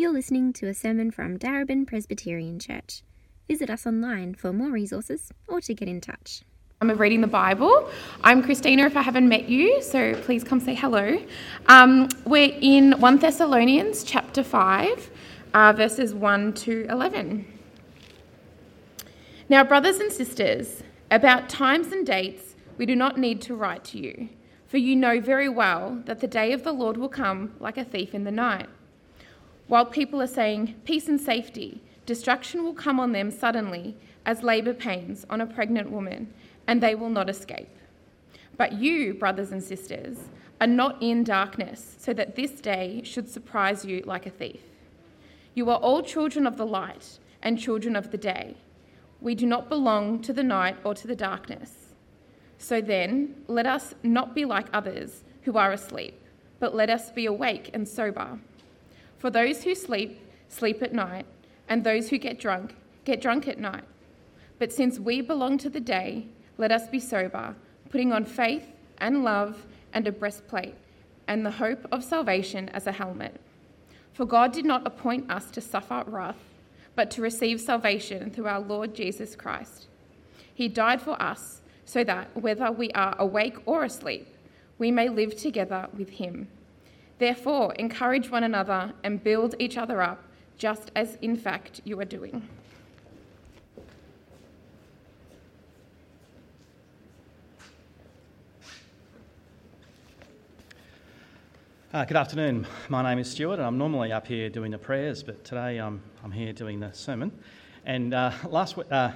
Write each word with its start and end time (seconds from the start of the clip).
You're 0.00 0.12
listening 0.12 0.52
to 0.52 0.68
a 0.68 0.74
sermon 0.74 1.10
from 1.10 1.40
Darebin 1.40 1.84
Presbyterian 1.84 2.60
Church. 2.60 3.02
Visit 3.48 3.68
us 3.68 3.84
online 3.84 4.32
for 4.36 4.52
more 4.52 4.70
resources 4.70 5.32
or 5.48 5.60
to 5.62 5.74
get 5.74 5.88
in 5.88 6.00
touch. 6.00 6.42
I'm 6.80 6.88
reading 6.92 7.20
the 7.20 7.26
Bible. 7.26 7.90
I'm 8.22 8.40
Christina, 8.40 8.86
if 8.86 8.96
I 8.96 9.02
haven't 9.02 9.28
met 9.28 9.48
you, 9.48 9.82
so 9.82 10.14
please 10.22 10.44
come 10.44 10.60
say 10.60 10.76
hello. 10.76 11.20
Um, 11.66 12.08
we're 12.24 12.56
in 12.60 12.92
1 12.92 13.18
Thessalonians 13.18 14.04
chapter 14.04 14.44
5, 14.44 15.10
uh, 15.54 15.72
verses 15.72 16.14
1 16.14 16.52
to 16.52 16.86
11. 16.88 17.44
Now, 19.48 19.64
brothers 19.64 19.96
and 19.96 20.12
sisters, 20.12 20.84
about 21.10 21.48
times 21.48 21.90
and 21.90 22.06
dates, 22.06 22.54
we 22.76 22.86
do 22.86 22.94
not 22.94 23.18
need 23.18 23.40
to 23.40 23.56
write 23.56 23.82
to 23.86 23.98
you, 23.98 24.28
for 24.68 24.76
you 24.76 24.94
know 24.94 25.20
very 25.20 25.48
well 25.48 26.00
that 26.04 26.20
the 26.20 26.28
day 26.28 26.52
of 26.52 26.62
the 26.62 26.70
Lord 26.70 26.96
will 26.96 27.08
come 27.08 27.56
like 27.58 27.76
a 27.76 27.84
thief 27.84 28.14
in 28.14 28.22
the 28.22 28.30
night. 28.30 28.68
While 29.68 29.84
people 29.84 30.22
are 30.22 30.26
saying 30.26 30.74
peace 30.84 31.08
and 31.08 31.20
safety, 31.20 31.82
destruction 32.06 32.64
will 32.64 32.72
come 32.72 32.98
on 32.98 33.12
them 33.12 33.30
suddenly 33.30 33.96
as 34.24 34.42
labour 34.42 34.72
pains 34.72 35.26
on 35.28 35.42
a 35.42 35.46
pregnant 35.46 35.90
woman, 35.90 36.32
and 36.66 36.82
they 36.82 36.94
will 36.94 37.10
not 37.10 37.28
escape. 37.28 37.68
But 38.56 38.72
you, 38.72 39.12
brothers 39.12 39.52
and 39.52 39.62
sisters, 39.62 40.16
are 40.58 40.66
not 40.66 41.00
in 41.02 41.22
darkness, 41.22 41.96
so 41.98 42.14
that 42.14 42.34
this 42.34 42.52
day 42.52 43.02
should 43.04 43.28
surprise 43.28 43.84
you 43.84 44.02
like 44.06 44.24
a 44.24 44.30
thief. 44.30 44.60
You 45.54 45.68
are 45.68 45.78
all 45.78 46.02
children 46.02 46.46
of 46.46 46.56
the 46.56 46.66
light 46.66 47.18
and 47.42 47.58
children 47.58 47.94
of 47.94 48.10
the 48.10 48.18
day. 48.18 48.56
We 49.20 49.34
do 49.34 49.44
not 49.46 49.68
belong 49.68 50.22
to 50.22 50.32
the 50.32 50.42
night 50.42 50.78
or 50.82 50.94
to 50.94 51.06
the 51.06 51.14
darkness. 51.14 51.94
So 52.56 52.80
then, 52.80 53.34
let 53.48 53.66
us 53.66 53.94
not 54.02 54.34
be 54.34 54.46
like 54.46 54.68
others 54.72 55.24
who 55.42 55.58
are 55.58 55.72
asleep, 55.72 56.18
but 56.58 56.74
let 56.74 56.88
us 56.88 57.10
be 57.10 57.26
awake 57.26 57.70
and 57.74 57.86
sober. 57.86 58.38
For 59.18 59.30
those 59.30 59.64
who 59.64 59.74
sleep, 59.74 60.20
sleep 60.48 60.82
at 60.82 60.92
night, 60.92 61.26
and 61.68 61.84
those 61.84 62.08
who 62.08 62.18
get 62.18 62.38
drunk, 62.38 62.74
get 63.04 63.20
drunk 63.20 63.48
at 63.48 63.58
night. 63.58 63.84
But 64.58 64.72
since 64.72 64.98
we 64.98 65.20
belong 65.20 65.58
to 65.58 65.70
the 65.70 65.80
day, 65.80 66.26
let 66.56 66.72
us 66.72 66.88
be 66.88 67.00
sober, 67.00 67.54
putting 67.90 68.12
on 68.12 68.24
faith 68.24 68.66
and 68.98 69.24
love 69.24 69.66
and 69.92 70.06
a 70.06 70.12
breastplate, 70.12 70.74
and 71.26 71.44
the 71.44 71.50
hope 71.50 71.86
of 71.92 72.04
salvation 72.04 72.68
as 72.70 72.86
a 72.86 72.92
helmet. 72.92 73.40
For 74.12 74.24
God 74.24 74.52
did 74.52 74.64
not 74.64 74.86
appoint 74.86 75.30
us 75.30 75.50
to 75.52 75.60
suffer 75.60 76.02
wrath, 76.06 76.42
but 76.96 77.10
to 77.12 77.22
receive 77.22 77.60
salvation 77.60 78.30
through 78.30 78.46
our 78.46 78.60
Lord 78.60 78.94
Jesus 78.94 79.36
Christ. 79.36 79.86
He 80.52 80.68
died 80.68 81.00
for 81.00 81.20
us, 81.22 81.60
so 81.84 82.02
that 82.04 82.28
whether 82.36 82.70
we 82.72 82.90
are 82.90 83.14
awake 83.18 83.56
or 83.64 83.84
asleep, 83.84 84.26
we 84.78 84.90
may 84.90 85.08
live 85.08 85.36
together 85.36 85.88
with 85.96 86.10
him. 86.10 86.48
Therefore, 87.18 87.74
encourage 87.74 88.30
one 88.30 88.44
another 88.44 88.92
and 89.02 89.22
build 89.22 89.56
each 89.58 89.76
other 89.76 90.00
up, 90.00 90.22
just 90.56 90.92
as 90.94 91.16
in 91.16 91.36
fact 91.36 91.80
you 91.84 91.98
are 91.98 92.04
doing. 92.04 92.48
Uh, 101.92 102.04
good 102.04 102.16
afternoon. 102.16 102.66
My 102.88 103.02
name 103.02 103.18
is 103.18 103.28
Stuart, 103.28 103.54
and 103.54 103.62
I'm 103.62 103.78
normally 103.78 104.12
up 104.12 104.26
here 104.26 104.48
doing 104.48 104.70
the 104.70 104.78
prayers, 104.78 105.24
but 105.24 105.42
today 105.42 105.78
I'm, 105.78 106.00
I'm 106.22 106.30
here 106.30 106.52
doing 106.52 106.78
the 106.78 106.92
sermon. 106.92 107.32
And 107.84 108.14
uh, 108.14 108.30
last 108.48 108.76
week, 108.76 108.86
uh, 108.92 109.10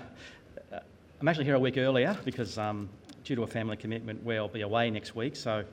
I'm 1.21 1.29
actually 1.29 1.45
here 1.45 1.55
a 1.55 1.61
week 1.61 1.77
earlier 1.77 2.19
because 2.25 2.59
um, 2.59 2.89
due 3.23 3.37
to 3.37 3.45
a 3.45 3.47
family 3.47 3.77
commitment, 3.77 4.25
we'll 4.25 4.49
be 4.49 4.63
away 4.63 4.91
next 4.91 5.15
week. 5.15 5.37
So 5.37 5.65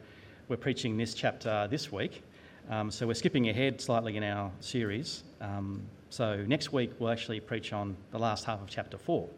we're 0.50 0.58
preaching 0.58 0.98
this 0.98 1.14
chapter 1.14 1.68
this 1.70 1.92
week. 1.92 2.24
Um, 2.72 2.90
so 2.90 3.06
we're 3.06 3.14
skipping 3.14 3.50
ahead 3.50 3.80
slightly 3.80 4.18
in 4.18 4.24
our 4.24 4.52
series. 4.62 5.24
Um, 5.40 5.84
so 6.10 6.44
next 6.48 6.74
week 6.74 6.92
we'll 6.98 7.12
actually 7.12 7.40
preach 7.40 7.72
on 7.72 7.96
the 8.10 8.18
last 8.18 8.46
half 8.46 8.60
of 8.60 8.68
chapter 8.68 8.98
4. 8.98 9.30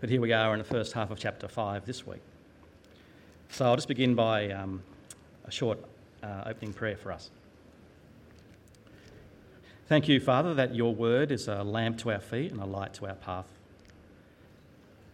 But 0.00 0.10
here 0.10 0.20
we 0.20 0.32
are 0.32 0.52
in 0.54 0.58
the 0.58 0.64
first 0.64 0.92
half 0.92 1.12
of 1.12 1.20
chapter 1.20 1.46
5 1.46 1.86
this 1.86 2.04
week. 2.04 2.20
So 3.50 3.64
I'll 3.64 3.76
just 3.76 3.86
begin 3.86 4.16
by 4.16 4.50
um, 4.50 4.82
a 5.44 5.52
short 5.52 5.78
uh, 6.24 6.42
opening 6.46 6.72
prayer 6.72 6.96
for 6.96 7.12
us. 7.12 7.30
Thank 9.86 10.08
you, 10.08 10.18
Father, 10.18 10.52
that 10.54 10.74
your 10.74 10.92
word 10.92 11.30
is 11.30 11.46
a 11.46 11.62
lamp 11.62 11.98
to 11.98 12.10
our 12.10 12.20
feet 12.20 12.50
and 12.50 12.60
a 12.60 12.66
light 12.66 12.92
to 12.94 13.06
our 13.06 13.14
path. 13.14 13.46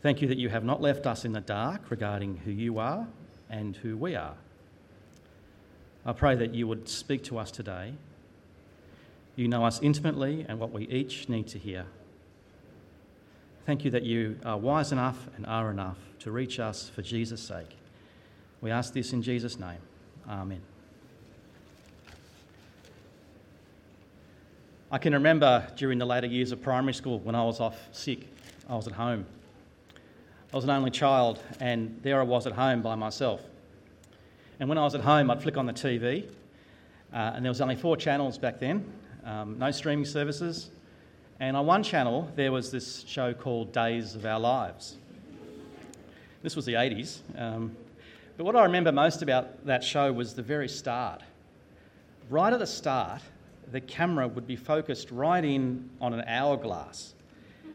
Thank 0.00 0.22
you 0.22 0.28
that 0.28 0.38
you 0.38 0.48
have 0.48 0.64
not 0.64 0.80
left 0.80 1.06
us 1.06 1.26
in 1.26 1.32
the 1.32 1.42
dark 1.42 1.90
regarding 1.90 2.38
who 2.38 2.50
you 2.50 2.78
are 2.78 3.06
and 3.50 3.76
who 3.76 3.96
we 3.96 4.14
are. 4.14 4.34
I 6.06 6.12
pray 6.12 6.34
that 6.36 6.54
you 6.54 6.66
would 6.66 6.88
speak 6.88 7.24
to 7.24 7.38
us 7.38 7.50
today. 7.50 7.92
You 9.36 9.48
know 9.48 9.64
us 9.64 9.80
intimately 9.82 10.46
and 10.48 10.58
what 10.58 10.72
we 10.72 10.86
each 10.88 11.28
need 11.28 11.46
to 11.48 11.58
hear. 11.58 11.86
Thank 13.66 13.84
you 13.84 13.90
that 13.90 14.02
you 14.02 14.38
are 14.44 14.56
wise 14.56 14.92
enough 14.92 15.28
and 15.36 15.44
are 15.46 15.70
enough 15.70 15.98
to 16.20 16.30
reach 16.30 16.58
us 16.58 16.88
for 16.88 17.02
Jesus' 17.02 17.42
sake. 17.42 17.76
We 18.60 18.70
ask 18.70 18.92
this 18.92 19.12
in 19.12 19.22
Jesus' 19.22 19.58
name. 19.58 19.78
Amen. 20.28 20.60
I 24.90 24.98
can 24.98 25.12
remember 25.12 25.66
during 25.76 25.98
the 25.98 26.06
later 26.06 26.26
years 26.26 26.50
of 26.50 26.60
primary 26.62 26.94
school 26.94 27.20
when 27.20 27.34
I 27.34 27.44
was 27.44 27.60
off 27.60 27.78
sick, 27.92 28.26
I 28.68 28.74
was 28.74 28.86
at 28.88 28.94
home. 28.94 29.24
I 30.52 30.56
was 30.56 30.64
an 30.64 30.70
only 30.70 30.90
child, 30.90 31.40
and 31.60 32.00
there 32.02 32.18
I 32.18 32.24
was 32.24 32.44
at 32.44 32.54
home 32.54 32.82
by 32.82 32.96
myself. 32.96 33.40
And 34.58 34.68
when 34.68 34.78
I 34.78 34.82
was 34.82 34.96
at 34.96 35.00
home, 35.00 35.30
I'd 35.30 35.40
flick 35.40 35.56
on 35.56 35.64
the 35.64 35.72
TV, 35.72 36.24
uh, 37.12 37.32
and 37.34 37.44
there 37.44 37.50
was 37.50 37.60
only 37.60 37.76
four 37.76 37.96
channels 37.96 38.36
back 38.36 38.58
then, 38.58 38.84
um, 39.24 39.60
no 39.60 39.70
streaming 39.70 40.04
services. 40.04 40.70
And 41.38 41.56
on 41.56 41.66
one 41.66 41.84
channel, 41.84 42.28
there 42.34 42.50
was 42.50 42.72
this 42.72 43.04
show 43.06 43.32
called 43.32 43.72
Days 43.72 44.16
of 44.16 44.26
Our 44.26 44.40
Lives. 44.40 44.96
This 46.42 46.56
was 46.56 46.64
the 46.64 46.74
80s. 46.74 47.20
Um, 47.38 47.76
but 48.36 48.42
what 48.42 48.56
I 48.56 48.64
remember 48.64 48.90
most 48.90 49.22
about 49.22 49.64
that 49.66 49.84
show 49.84 50.12
was 50.12 50.34
the 50.34 50.42
very 50.42 50.68
start. 50.68 51.22
Right 52.28 52.52
at 52.52 52.58
the 52.58 52.66
start, 52.66 53.22
the 53.70 53.80
camera 53.80 54.26
would 54.26 54.48
be 54.48 54.56
focused 54.56 55.12
right 55.12 55.44
in 55.44 55.88
on 56.00 56.12
an 56.12 56.24
hourglass 56.26 57.14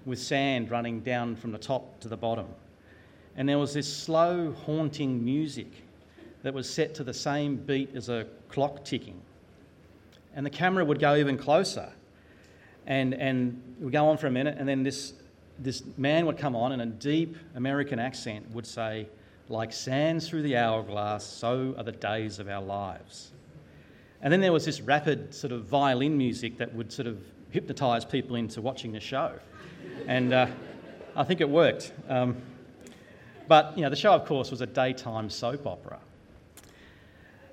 with 0.05 0.19
sand 0.19 0.69
running 0.69 0.99
down 0.99 1.37
from 1.37 1.53
the 1.53 1.57
top 1.57 2.01
to 2.01 2.09
the 2.09 2.17
bottom. 2.17 2.47
And 3.37 3.47
there 3.47 3.59
was 3.59 3.73
this 3.73 3.91
slow, 3.91 4.53
haunting 4.65 5.23
music 5.23 5.67
that 6.43 6.53
was 6.53 6.69
set 6.69 6.95
to 6.95 7.03
the 7.03 7.13
same 7.13 7.57
beat 7.57 7.95
as 7.95 8.09
a 8.09 8.27
clock 8.49 8.85
ticking. 8.85 9.19
And 10.35 10.45
the 10.45 10.49
camera 10.49 10.85
would 10.85 10.99
go 10.99 11.15
even 11.15 11.37
closer 11.37 11.91
and, 12.87 13.13
and 13.15 13.61
it 13.79 13.83
would 13.83 13.93
go 13.93 14.07
on 14.07 14.17
for 14.17 14.27
a 14.27 14.31
minute, 14.31 14.57
and 14.59 14.67
then 14.67 14.83
this, 14.83 15.13
this 15.59 15.83
man 15.97 16.25
would 16.25 16.37
come 16.37 16.55
on 16.55 16.71
and 16.71 16.81
a 16.81 16.85
deep 16.85 17.35
American 17.55 17.99
accent 17.99 18.49
would 18.51 18.65
say, 18.65 19.07
like 19.49 19.73
sands 19.73 20.27
through 20.27 20.41
the 20.41 20.57
hourglass, 20.57 21.25
so 21.25 21.73
are 21.77 21.83
the 21.83 21.91
days 21.91 22.39
of 22.39 22.47
our 22.47 22.61
lives. 22.61 23.31
And 24.21 24.31
then 24.31 24.41
there 24.41 24.53
was 24.53 24.65
this 24.65 24.81
rapid 24.81 25.33
sort 25.33 25.53
of 25.53 25.65
violin 25.65 26.17
music 26.17 26.57
that 26.57 26.73
would 26.73 26.91
sort 26.91 27.07
of 27.07 27.23
hypnotise 27.51 28.05
people 28.05 28.35
into 28.35 28.61
watching 28.61 28.91
the 28.91 28.99
show. 28.99 29.33
And 30.07 30.33
uh, 30.33 30.47
I 31.15 31.23
think 31.23 31.41
it 31.41 31.49
worked. 31.49 31.91
Um, 32.09 32.37
but, 33.47 33.77
you 33.77 33.83
know, 33.83 33.89
the 33.89 33.95
show, 33.95 34.13
of 34.13 34.25
course, 34.25 34.51
was 34.51 34.61
a 34.61 34.65
daytime 34.65 35.29
soap 35.29 35.67
opera. 35.67 35.99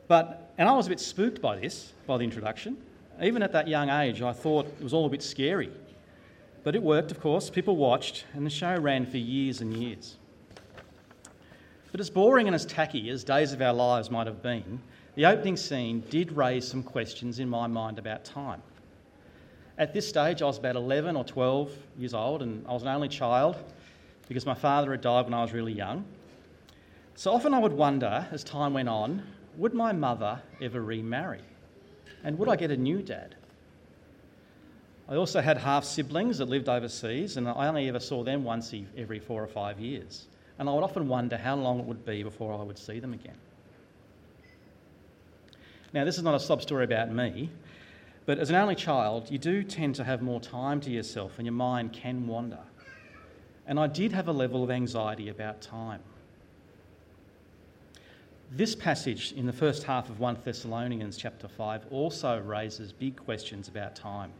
But, 0.08 0.52
and 0.58 0.68
I 0.68 0.72
was 0.72 0.86
a 0.86 0.90
bit 0.90 1.00
spooked 1.00 1.40
by 1.40 1.56
this, 1.56 1.92
by 2.06 2.18
the 2.18 2.24
introduction. 2.24 2.76
Even 3.22 3.42
at 3.42 3.52
that 3.52 3.68
young 3.68 3.88
age, 3.90 4.22
I 4.22 4.32
thought 4.32 4.66
it 4.66 4.82
was 4.82 4.92
all 4.92 5.06
a 5.06 5.08
bit 5.08 5.22
scary. 5.22 5.70
But 6.64 6.74
it 6.74 6.82
worked, 6.82 7.10
of 7.10 7.20
course. 7.20 7.50
People 7.50 7.76
watched, 7.76 8.24
and 8.34 8.46
the 8.46 8.50
show 8.50 8.76
ran 8.76 9.06
for 9.06 9.18
years 9.18 9.60
and 9.60 9.74
years. 9.74 10.16
But 11.90 12.00
as 12.00 12.08
boring 12.08 12.46
and 12.46 12.54
as 12.54 12.64
tacky 12.64 13.10
as 13.10 13.22
Days 13.22 13.52
of 13.52 13.60
Our 13.60 13.72
Lives 13.72 14.10
might 14.10 14.26
have 14.26 14.42
been, 14.42 14.80
the 15.14 15.26
opening 15.26 15.56
scene 15.56 16.02
did 16.08 16.32
raise 16.32 16.66
some 16.66 16.82
questions 16.82 17.38
in 17.38 17.48
my 17.48 17.66
mind 17.66 17.98
about 17.98 18.24
time. 18.24 18.62
At 19.76 19.92
this 19.92 20.08
stage, 20.08 20.40
I 20.40 20.46
was 20.46 20.58
about 20.58 20.76
11 20.76 21.16
or 21.16 21.24
12 21.24 21.70
years 21.98 22.14
old, 22.14 22.42
and 22.42 22.66
I 22.66 22.72
was 22.72 22.82
an 22.82 22.88
only 22.88 23.08
child 23.08 23.56
because 24.28 24.46
my 24.46 24.54
father 24.54 24.90
had 24.92 25.00
died 25.00 25.24
when 25.24 25.34
I 25.34 25.42
was 25.42 25.52
really 25.52 25.72
young. 25.72 26.04
So 27.14 27.32
often 27.32 27.52
I 27.54 27.58
would 27.58 27.72
wonder, 27.72 28.26
as 28.30 28.42
time 28.42 28.74
went 28.74 28.88
on, 28.88 29.22
would 29.56 29.74
my 29.74 29.92
mother 29.92 30.40
ever 30.60 30.82
remarry? 30.82 31.42
And 32.24 32.38
would 32.38 32.48
I 32.48 32.56
get 32.56 32.70
a 32.70 32.76
new 32.76 33.02
dad? 33.02 33.34
I 35.08 35.16
also 35.16 35.40
had 35.40 35.58
half 35.58 35.84
siblings 35.84 36.38
that 36.38 36.46
lived 36.46 36.68
overseas, 36.68 37.36
and 37.36 37.48
I 37.48 37.68
only 37.68 37.88
ever 37.88 38.00
saw 38.00 38.22
them 38.22 38.44
once 38.44 38.72
every 38.96 39.18
four 39.18 39.42
or 39.42 39.48
five 39.48 39.78
years. 39.78 40.26
And 40.58 40.68
I 40.68 40.72
would 40.72 40.84
often 40.84 41.08
wonder 41.08 41.36
how 41.36 41.56
long 41.56 41.80
it 41.80 41.84
would 41.84 42.06
be 42.06 42.22
before 42.22 42.58
I 42.58 42.62
would 42.62 42.78
see 42.78 43.00
them 43.00 43.12
again. 43.12 43.36
Now, 45.92 46.04
this 46.04 46.16
is 46.16 46.22
not 46.22 46.34
a 46.34 46.40
sob 46.40 46.62
story 46.62 46.84
about 46.84 47.12
me, 47.12 47.50
but 48.24 48.38
as 48.38 48.48
an 48.48 48.56
only 48.56 48.74
child, 48.74 49.30
you 49.30 49.38
do 49.38 49.62
tend 49.62 49.96
to 49.96 50.04
have 50.04 50.22
more 50.22 50.40
time 50.40 50.80
to 50.82 50.90
yourself 50.90 51.34
and 51.38 51.46
your 51.46 51.52
mind 51.52 51.92
can 51.92 52.26
wander. 52.26 52.60
And 53.72 53.80
I 53.80 53.86
did 53.86 54.12
have 54.12 54.28
a 54.28 54.32
level 54.32 54.62
of 54.62 54.70
anxiety 54.70 55.30
about 55.30 55.62
time. 55.62 56.02
This 58.50 58.74
passage 58.74 59.32
in 59.32 59.46
the 59.46 59.52
first 59.54 59.84
half 59.84 60.10
of 60.10 60.20
1 60.20 60.40
Thessalonians 60.44 61.16
chapter 61.16 61.48
5 61.48 61.86
also 61.90 62.38
raises 62.38 62.92
big 62.92 63.16
questions 63.16 63.68
about 63.68 63.96
time. 63.96 64.30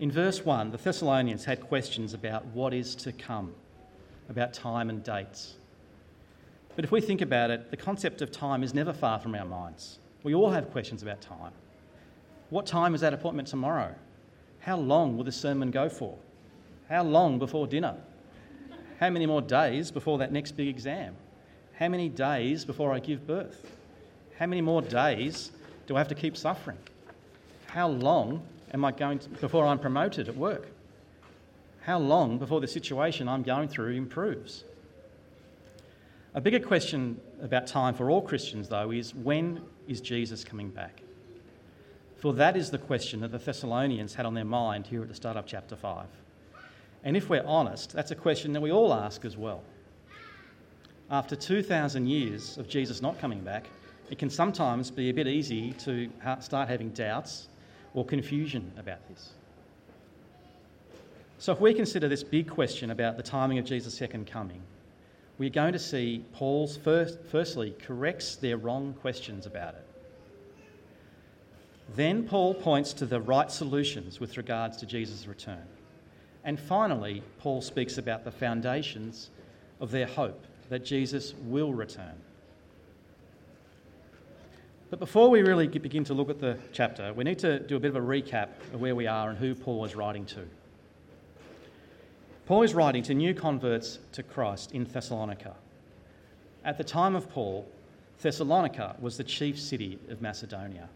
In 0.00 0.10
verse 0.10 0.44
1, 0.44 0.72
the 0.72 0.78
Thessalonians 0.78 1.44
had 1.44 1.60
questions 1.60 2.12
about 2.12 2.44
what 2.46 2.74
is 2.74 2.96
to 2.96 3.12
come, 3.12 3.54
about 4.28 4.52
time 4.52 4.90
and 4.90 5.04
dates. 5.04 5.54
But 6.74 6.84
if 6.84 6.90
we 6.90 7.00
think 7.00 7.20
about 7.20 7.52
it, 7.52 7.70
the 7.70 7.76
concept 7.76 8.20
of 8.20 8.32
time 8.32 8.64
is 8.64 8.74
never 8.74 8.92
far 8.92 9.20
from 9.20 9.36
our 9.36 9.46
minds. 9.46 10.00
We 10.24 10.34
all 10.34 10.50
have 10.50 10.72
questions 10.72 11.04
about 11.04 11.20
time. 11.20 11.52
What 12.50 12.66
time 12.66 12.96
is 12.96 13.00
that 13.02 13.14
appointment 13.14 13.46
tomorrow? 13.46 13.94
How 14.58 14.76
long 14.76 15.16
will 15.16 15.22
the 15.22 15.30
sermon 15.30 15.70
go 15.70 15.88
for? 15.88 16.18
How 16.88 17.02
long 17.02 17.38
before 17.38 17.66
dinner? 17.66 17.96
How 19.00 19.10
many 19.10 19.26
more 19.26 19.42
days 19.42 19.90
before 19.90 20.18
that 20.18 20.32
next 20.32 20.52
big 20.52 20.68
exam? 20.68 21.14
How 21.74 21.88
many 21.88 22.08
days 22.08 22.64
before 22.64 22.92
I 22.92 22.98
give 22.98 23.26
birth? 23.26 23.70
How 24.38 24.46
many 24.46 24.62
more 24.62 24.82
days 24.82 25.50
do 25.86 25.96
I 25.96 25.98
have 25.98 26.08
to 26.08 26.14
keep 26.14 26.36
suffering? 26.36 26.78
How 27.66 27.88
long 27.88 28.42
am 28.72 28.84
I 28.84 28.92
going 28.92 29.18
to, 29.20 29.28
before 29.28 29.66
I'm 29.66 29.78
promoted 29.78 30.28
at 30.28 30.36
work? 30.36 30.68
How 31.82 31.98
long 31.98 32.38
before 32.38 32.60
the 32.60 32.68
situation 32.68 33.28
I'm 33.28 33.42
going 33.42 33.68
through 33.68 33.92
improves? 33.92 34.64
A 36.34 36.40
bigger 36.40 36.60
question 36.60 37.20
about 37.42 37.66
time 37.66 37.94
for 37.94 38.10
all 38.10 38.20
Christians, 38.20 38.68
though, 38.68 38.90
is 38.90 39.14
when 39.14 39.62
is 39.88 40.00
Jesus 40.00 40.44
coming 40.44 40.70
back? 40.70 41.02
For 42.16 42.32
that 42.34 42.56
is 42.56 42.70
the 42.70 42.78
question 42.78 43.20
that 43.20 43.32
the 43.32 43.38
Thessalonians 43.38 44.14
had 44.14 44.26
on 44.26 44.34
their 44.34 44.44
mind 44.44 44.86
here 44.86 45.02
at 45.02 45.08
the 45.08 45.14
start 45.14 45.36
of 45.36 45.46
chapter 45.46 45.76
5. 45.76 46.06
And 47.04 47.16
if 47.16 47.28
we're 47.28 47.44
honest, 47.46 47.92
that's 47.92 48.10
a 48.10 48.16
question 48.16 48.52
that 48.52 48.60
we 48.60 48.72
all 48.72 48.92
ask 48.92 49.24
as 49.24 49.36
well. 49.36 49.62
After 51.10 51.36
2,000 51.36 52.06
years 52.06 52.58
of 52.58 52.68
Jesus 52.68 53.00
not 53.00 53.18
coming 53.18 53.40
back, 53.40 53.66
it 54.10 54.18
can 54.18 54.30
sometimes 54.30 54.90
be 54.90 55.10
a 55.10 55.14
bit 55.14 55.26
easy 55.26 55.72
to 55.72 56.10
start 56.40 56.68
having 56.68 56.90
doubts 56.90 57.48
or 57.94 58.04
confusion 58.04 58.72
about 58.76 59.06
this. 59.08 59.30
So, 61.38 61.52
if 61.52 61.60
we 61.60 61.74
consider 61.74 62.08
this 62.08 62.24
big 62.24 62.48
question 62.48 62.90
about 62.90 63.16
the 63.16 63.22
timing 63.22 63.58
of 63.58 63.64
Jesus' 63.64 63.96
second 63.96 64.26
coming, 64.26 64.62
we're 65.38 65.50
going 65.50 65.74
to 65.74 65.78
see 65.78 66.24
Paul's 66.32 66.76
first, 66.76 67.18
firstly 67.30 67.74
corrects 67.82 68.36
their 68.36 68.56
wrong 68.56 68.94
questions 69.00 69.44
about 69.44 69.74
it. 69.74 69.86
Then 71.94 72.26
Paul 72.26 72.54
points 72.54 72.92
to 72.94 73.06
the 73.06 73.20
right 73.20 73.50
solutions 73.50 74.18
with 74.18 74.36
regards 74.36 74.78
to 74.78 74.86
Jesus' 74.86 75.26
return. 75.26 75.66
And 76.46 76.58
finally, 76.60 77.24
Paul 77.40 77.60
speaks 77.60 77.98
about 77.98 78.24
the 78.24 78.30
foundations 78.30 79.30
of 79.80 79.90
their 79.90 80.06
hope 80.06 80.46
that 80.68 80.84
Jesus 80.84 81.34
will 81.42 81.74
return. 81.74 82.14
But 84.88 85.00
before 85.00 85.28
we 85.28 85.42
really 85.42 85.66
begin 85.66 86.04
to 86.04 86.14
look 86.14 86.30
at 86.30 86.38
the 86.38 86.56
chapter, 86.72 87.12
we 87.12 87.24
need 87.24 87.40
to 87.40 87.58
do 87.58 87.74
a 87.74 87.80
bit 87.80 87.88
of 87.88 87.96
a 87.96 88.00
recap 88.00 88.50
of 88.72 88.80
where 88.80 88.94
we 88.94 89.08
are 89.08 89.28
and 89.28 89.36
who 89.36 89.56
Paul 89.56 89.84
is 89.84 89.96
writing 89.96 90.24
to. 90.26 90.46
Paul 92.46 92.62
is 92.62 92.74
writing 92.74 93.02
to 93.02 93.14
new 93.14 93.34
converts 93.34 93.98
to 94.12 94.22
Christ 94.22 94.70
in 94.70 94.84
Thessalonica. 94.84 95.56
At 96.64 96.78
the 96.78 96.84
time 96.84 97.16
of 97.16 97.28
Paul, 97.28 97.66
Thessalonica 98.22 98.94
was 99.00 99.16
the 99.16 99.24
chief 99.24 99.58
city 99.58 99.98
of 100.08 100.22
Macedonia. 100.22 100.88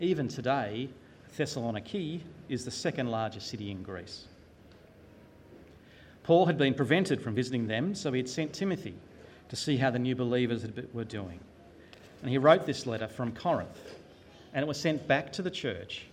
Even 0.00 0.28
today, 0.28 0.88
Thessaloniki 1.36 2.20
is 2.48 2.64
the 2.64 2.70
second 2.70 3.10
largest 3.10 3.48
city 3.48 3.72
in 3.72 3.82
Greece. 3.82 4.26
Paul 6.28 6.44
had 6.44 6.58
been 6.58 6.74
prevented 6.74 7.22
from 7.22 7.34
visiting 7.34 7.68
them, 7.68 7.94
so 7.94 8.12
he 8.12 8.18
had 8.18 8.28
sent 8.28 8.52
Timothy 8.52 8.94
to 9.48 9.56
see 9.56 9.78
how 9.78 9.90
the 9.90 9.98
new 9.98 10.14
believers 10.14 10.62
were 10.92 11.04
doing. 11.04 11.40
And 12.20 12.30
he 12.30 12.36
wrote 12.36 12.66
this 12.66 12.84
letter 12.84 13.08
from 13.08 13.32
Corinth, 13.32 13.94
and 14.52 14.62
it 14.62 14.68
was 14.68 14.78
sent 14.78 15.08
back 15.08 15.32
to 15.32 15.40
the 15.40 15.50
church 15.50 16.04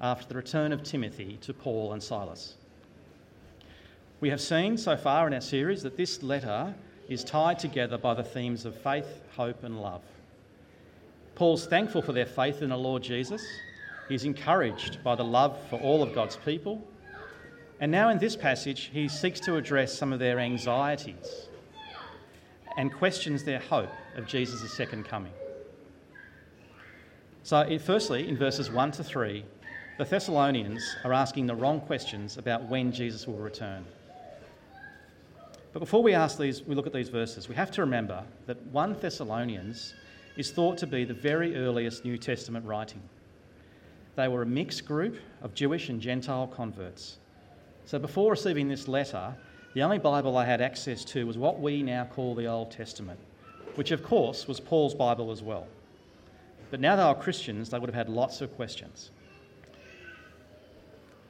after 0.00 0.26
the 0.26 0.34
return 0.34 0.72
of 0.72 0.82
Timothy 0.82 1.38
to 1.42 1.54
Paul 1.54 1.92
and 1.92 2.02
Silas. 2.02 2.56
We 4.18 4.28
have 4.30 4.40
seen 4.40 4.76
so 4.76 4.96
far 4.96 5.28
in 5.28 5.34
our 5.34 5.40
series 5.40 5.84
that 5.84 5.96
this 5.96 6.20
letter 6.20 6.74
is 7.08 7.22
tied 7.22 7.60
together 7.60 7.96
by 7.96 8.14
the 8.14 8.24
themes 8.24 8.64
of 8.64 8.74
faith, 8.74 9.20
hope, 9.36 9.62
and 9.62 9.80
love. 9.80 10.02
Paul's 11.36 11.68
thankful 11.68 12.02
for 12.02 12.12
their 12.12 12.26
faith 12.26 12.60
in 12.60 12.70
the 12.70 12.76
Lord 12.76 13.04
Jesus. 13.04 13.46
He's 14.08 14.24
encouraged 14.24 15.04
by 15.04 15.14
the 15.14 15.22
love 15.22 15.56
for 15.68 15.78
all 15.78 16.02
of 16.02 16.12
God's 16.12 16.34
people. 16.34 16.84
And 17.80 17.90
now 17.90 18.10
in 18.10 18.18
this 18.18 18.36
passage, 18.36 18.90
he 18.92 19.08
seeks 19.08 19.40
to 19.40 19.56
address 19.56 19.96
some 19.96 20.12
of 20.12 20.18
their 20.18 20.38
anxieties 20.38 21.48
and 22.76 22.92
questions 22.92 23.42
their 23.42 23.58
hope 23.58 23.90
of 24.16 24.26
Jesus' 24.26 24.72
second 24.72 25.06
coming. 25.06 25.32
So, 27.42 27.78
firstly, 27.78 28.28
in 28.28 28.36
verses 28.36 28.70
1 28.70 28.92
to 28.92 29.04
3, 29.04 29.44
the 29.96 30.04
Thessalonians 30.04 30.96
are 31.04 31.14
asking 31.14 31.46
the 31.46 31.54
wrong 31.54 31.80
questions 31.80 32.36
about 32.36 32.68
when 32.68 32.92
Jesus 32.92 33.26
will 33.26 33.38
return. 33.38 33.84
But 35.72 35.80
before 35.80 36.02
we 36.02 36.14
ask 36.14 36.38
these, 36.38 36.62
we 36.62 36.74
look 36.74 36.86
at 36.86 36.92
these 36.92 37.08
verses, 37.08 37.48
we 37.48 37.54
have 37.54 37.70
to 37.72 37.80
remember 37.80 38.24
that 38.46 38.60
1 38.66 38.96
Thessalonians 39.00 39.94
is 40.36 40.50
thought 40.50 40.76
to 40.78 40.86
be 40.86 41.04
the 41.04 41.14
very 41.14 41.56
earliest 41.56 42.04
New 42.04 42.18
Testament 42.18 42.66
writing. 42.66 43.00
They 44.16 44.28
were 44.28 44.42
a 44.42 44.46
mixed 44.46 44.84
group 44.84 45.16
of 45.42 45.54
Jewish 45.54 45.88
and 45.88 46.00
Gentile 46.00 46.46
converts. 46.46 47.18
So 47.90 47.98
before 47.98 48.30
receiving 48.30 48.68
this 48.68 48.86
letter, 48.86 49.34
the 49.74 49.82
only 49.82 49.98
Bible 49.98 50.36
I 50.36 50.44
had 50.44 50.60
access 50.60 51.04
to 51.06 51.26
was 51.26 51.36
what 51.36 51.58
we 51.58 51.82
now 51.82 52.04
call 52.04 52.36
the 52.36 52.46
Old 52.46 52.70
Testament, 52.70 53.18
which 53.74 53.90
of 53.90 54.04
course 54.04 54.46
was 54.46 54.60
Paul's 54.60 54.94
Bible 54.94 55.32
as 55.32 55.42
well. 55.42 55.66
But 56.70 56.78
now 56.78 56.94
they 56.94 57.02
were 57.02 57.20
Christians, 57.20 57.68
they 57.68 57.80
would 57.80 57.90
have 57.90 57.96
had 57.96 58.08
lots 58.08 58.42
of 58.42 58.54
questions. 58.54 59.10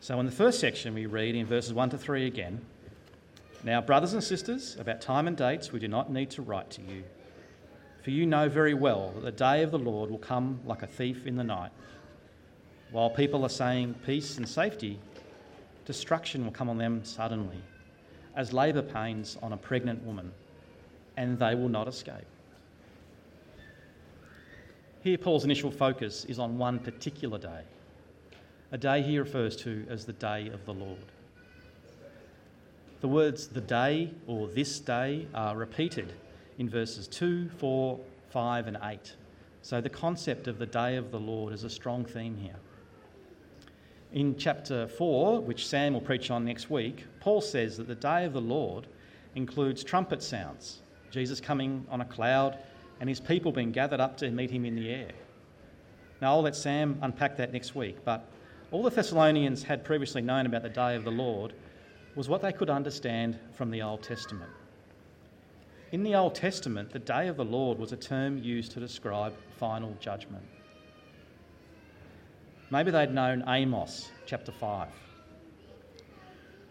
So 0.00 0.20
in 0.20 0.26
the 0.26 0.32
first 0.32 0.60
section, 0.60 0.92
we 0.92 1.06
read 1.06 1.34
in 1.34 1.46
verses 1.46 1.72
1 1.72 1.88
to 1.88 1.96
3 1.96 2.26
again 2.26 2.60
Now, 3.64 3.80
brothers 3.80 4.12
and 4.12 4.22
sisters, 4.22 4.76
about 4.78 5.00
time 5.00 5.28
and 5.28 5.38
dates, 5.38 5.72
we 5.72 5.80
do 5.80 5.88
not 5.88 6.12
need 6.12 6.28
to 6.32 6.42
write 6.42 6.68
to 6.72 6.82
you 6.82 7.04
for 8.02 8.10
you 8.10 8.26
know 8.26 8.50
very 8.50 8.74
well 8.74 9.12
that 9.12 9.22
the 9.22 9.32
day 9.32 9.62
of 9.62 9.70
the 9.70 9.78
Lord 9.78 10.10
will 10.10 10.18
come 10.18 10.60
like 10.66 10.82
a 10.82 10.86
thief 10.86 11.26
in 11.26 11.36
the 11.36 11.44
night. 11.44 11.72
While 12.90 13.08
people 13.08 13.46
are 13.46 13.48
saying 13.48 13.94
peace 14.04 14.36
and 14.36 14.46
safety, 14.46 14.98
destruction 15.90 16.44
will 16.44 16.52
come 16.52 16.68
on 16.68 16.78
them 16.78 17.04
suddenly, 17.04 17.60
as 18.36 18.52
labour 18.52 18.82
pains 18.82 19.36
on 19.42 19.52
a 19.52 19.56
pregnant 19.56 20.00
woman, 20.04 20.30
and 21.16 21.36
they 21.36 21.56
will 21.56 21.68
not 21.68 21.88
escape. 21.88 22.30
Here, 25.02 25.18
Paul's 25.18 25.44
initial 25.44 25.72
focus 25.72 26.24
is 26.26 26.38
on 26.38 26.58
one 26.58 26.78
particular 26.78 27.38
day, 27.38 27.62
a 28.70 28.78
day 28.78 29.02
he 29.02 29.18
refers 29.18 29.56
to 29.56 29.84
as 29.90 30.04
the 30.04 30.12
day 30.12 30.46
of 30.54 30.64
the 30.64 30.72
Lord. 30.72 31.10
The 33.00 33.08
words 33.08 33.48
the 33.48 33.60
day 33.60 34.12
or 34.28 34.46
this 34.46 34.78
day 34.78 35.26
are 35.34 35.56
repeated 35.56 36.12
in 36.58 36.68
verses 36.68 37.08
2, 37.08 37.48
4, 37.48 37.98
5, 38.30 38.66
and 38.68 38.78
8. 38.84 39.16
So 39.62 39.80
the 39.80 39.90
concept 39.90 40.46
of 40.46 40.58
the 40.58 40.66
day 40.66 40.94
of 40.94 41.10
the 41.10 41.18
Lord 41.18 41.52
is 41.52 41.64
a 41.64 41.70
strong 41.70 42.04
theme 42.04 42.36
here. 42.36 42.60
In 44.12 44.36
chapter 44.36 44.88
4, 44.88 45.40
which 45.40 45.68
Sam 45.68 45.92
will 45.92 46.00
preach 46.00 46.32
on 46.32 46.44
next 46.44 46.68
week, 46.68 47.06
Paul 47.20 47.40
says 47.40 47.76
that 47.76 47.86
the 47.86 47.94
day 47.94 48.24
of 48.24 48.32
the 48.32 48.40
Lord 48.40 48.88
includes 49.36 49.84
trumpet 49.84 50.20
sounds, 50.20 50.80
Jesus 51.12 51.40
coming 51.40 51.86
on 51.88 52.00
a 52.00 52.04
cloud, 52.04 52.58
and 52.98 53.08
his 53.08 53.20
people 53.20 53.52
being 53.52 53.70
gathered 53.70 54.00
up 54.00 54.16
to 54.16 54.30
meet 54.32 54.50
him 54.50 54.64
in 54.64 54.74
the 54.74 54.90
air. 54.90 55.12
Now, 56.20 56.32
I'll 56.32 56.42
let 56.42 56.56
Sam 56.56 56.98
unpack 57.02 57.36
that 57.36 57.52
next 57.52 57.76
week, 57.76 57.98
but 58.04 58.28
all 58.72 58.82
the 58.82 58.90
Thessalonians 58.90 59.62
had 59.62 59.84
previously 59.84 60.22
known 60.22 60.44
about 60.44 60.62
the 60.62 60.68
day 60.68 60.96
of 60.96 61.04
the 61.04 61.12
Lord 61.12 61.54
was 62.16 62.28
what 62.28 62.42
they 62.42 62.52
could 62.52 62.68
understand 62.68 63.38
from 63.52 63.70
the 63.70 63.82
Old 63.82 64.02
Testament. 64.02 64.50
In 65.92 66.02
the 66.02 66.16
Old 66.16 66.34
Testament, 66.34 66.90
the 66.90 66.98
day 66.98 67.28
of 67.28 67.36
the 67.36 67.44
Lord 67.44 67.78
was 67.78 67.92
a 67.92 67.96
term 67.96 68.38
used 68.38 68.72
to 68.72 68.80
describe 68.80 69.34
final 69.56 69.96
judgment. 70.00 70.44
Maybe 72.70 72.90
they'd 72.90 73.12
known 73.12 73.44
Amos 73.48 74.10
chapter 74.26 74.52
5. 74.52 74.88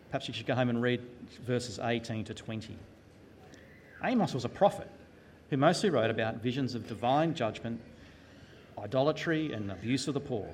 Perhaps 0.10 0.28
you 0.28 0.34
should 0.34 0.46
go 0.46 0.56
home 0.56 0.70
and 0.70 0.82
read 0.82 1.02
verses 1.46 1.80
18 1.80 2.24
to 2.26 2.34
20. 2.34 2.78
Amos 4.04 4.34
was 4.34 4.46
a 4.46 4.50
prophet 4.50 4.90
who 5.50 5.58
mostly 5.58 5.90
wrote 5.90 6.10
about 6.10 6.42
visions 6.42 6.74
of 6.74 6.88
divine 6.88 7.34
judgment, 7.34 7.82
idolatry, 8.82 9.52
and 9.52 9.72
abuse 9.72 10.08
of 10.08 10.14
the 10.14 10.20
poor. 10.20 10.48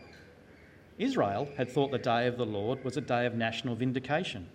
Israel 0.98 1.48
had 1.58 1.70
thought 1.70 1.92
the 1.92 1.98
day 1.98 2.28
of 2.28 2.38
the 2.38 2.46
Lord 2.46 2.84
was 2.84 2.98
a 2.98 3.02
day 3.02 3.26
of 3.26 3.36
national 3.36 3.76
vindication 3.76 4.48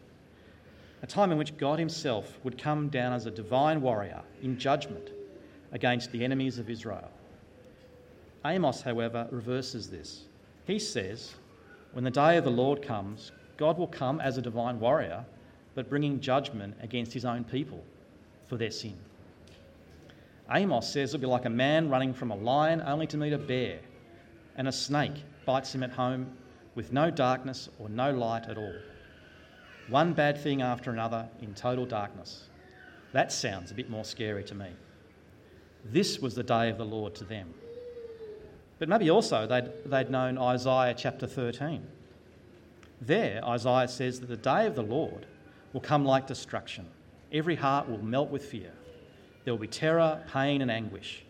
a 1.02 1.06
time 1.06 1.32
in 1.32 1.38
which 1.38 1.56
God 1.56 1.78
Himself 1.78 2.38
would 2.44 2.59
come 2.59 2.88
down 2.88 3.12
as 3.12 3.26
a 3.26 3.30
divine 3.30 3.80
warrior 3.80 4.23
in 4.42 4.59
judgment 4.59 5.11
against 5.73 6.12
the 6.12 6.25
enemies 6.25 6.59
of 6.59 6.68
Israel. 6.68 7.11
Amos, 8.44 8.82
however, 8.82 9.26
reverses 9.30 9.88
this. 9.88 10.25
He 10.70 10.78
says, 10.78 11.34
When 11.94 12.04
the 12.04 12.12
day 12.12 12.36
of 12.36 12.44
the 12.44 12.50
Lord 12.50 12.80
comes, 12.80 13.32
God 13.56 13.76
will 13.76 13.88
come 13.88 14.20
as 14.20 14.38
a 14.38 14.42
divine 14.42 14.78
warrior, 14.78 15.24
but 15.74 15.90
bringing 15.90 16.20
judgment 16.20 16.76
against 16.80 17.12
His 17.12 17.24
own 17.24 17.42
people 17.42 17.82
for 18.46 18.56
their 18.56 18.70
sin. 18.70 18.96
Amos 20.48 20.88
says 20.88 21.12
it'll 21.12 21.22
be 21.22 21.26
like 21.26 21.44
a 21.44 21.50
man 21.50 21.90
running 21.90 22.14
from 22.14 22.30
a 22.30 22.36
lion 22.36 22.80
only 22.82 23.08
to 23.08 23.16
meet 23.16 23.32
a 23.32 23.38
bear, 23.38 23.80
and 24.56 24.68
a 24.68 24.72
snake 24.72 25.24
bites 25.44 25.74
him 25.74 25.82
at 25.82 25.90
home 25.90 26.36
with 26.76 26.92
no 26.92 27.10
darkness 27.10 27.68
or 27.80 27.88
no 27.88 28.12
light 28.12 28.46
at 28.46 28.56
all. 28.56 28.74
One 29.88 30.12
bad 30.12 30.38
thing 30.38 30.62
after 30.62 30.92
another 30.92 31.28
in 31.42 31.52
total 31.52 31.84
darkness. 31.84 32.44
That 33.12 33.32
sounds 33.32 33.72
a 33.72 33.74
bit 33.74 33.90
more 33.90 34.04
scary 34.04 34.44
to 34.44 34.54
me. 34.54 34.68
This 35.84 36.20
was 36.20 36.36
the 36.36 36.44
day 36.44 36.70
of 36.70 36.78
the 36.78 36.84
Lord 36.84 37.16
to 37.16 37.24
them. 37.24 37.54
But 38.80 38.88
maybe 38.88 39.10
also 39.10 39.46
they'd, 39.46 39.70
they'd 39.84 40.10
known 40.10 40.38
Isaiah 40.38 40.94
chapter 40.96 41.26
13. 41.26 41.87
There, 43.02 43.44
Isaiah 43.44 43.87
says 43.87 44.20
that 44.20 44.26
the 44.26 44.38
day 44.38 44.66
of 44.66 44.75
the 44.75 44.82
Lord 44.82 45.26
will 45.75 45.82
come 45.82 46.04
like 46.04 46.26
destruction. 46.26 46.87
Every 47.30 47.54
heart 47.54 47.88
will 47.88 48.02
melt 48.02 48.30
with 48.30 48.44
fear. 48.44 48.72
There 49.44 49.52
will 49.52 49.60
be 49.60 49.68
terror, 49.68 50.22
pain, 50.32 50.62
and 50.62 50.70
anguish, 50.70 51.22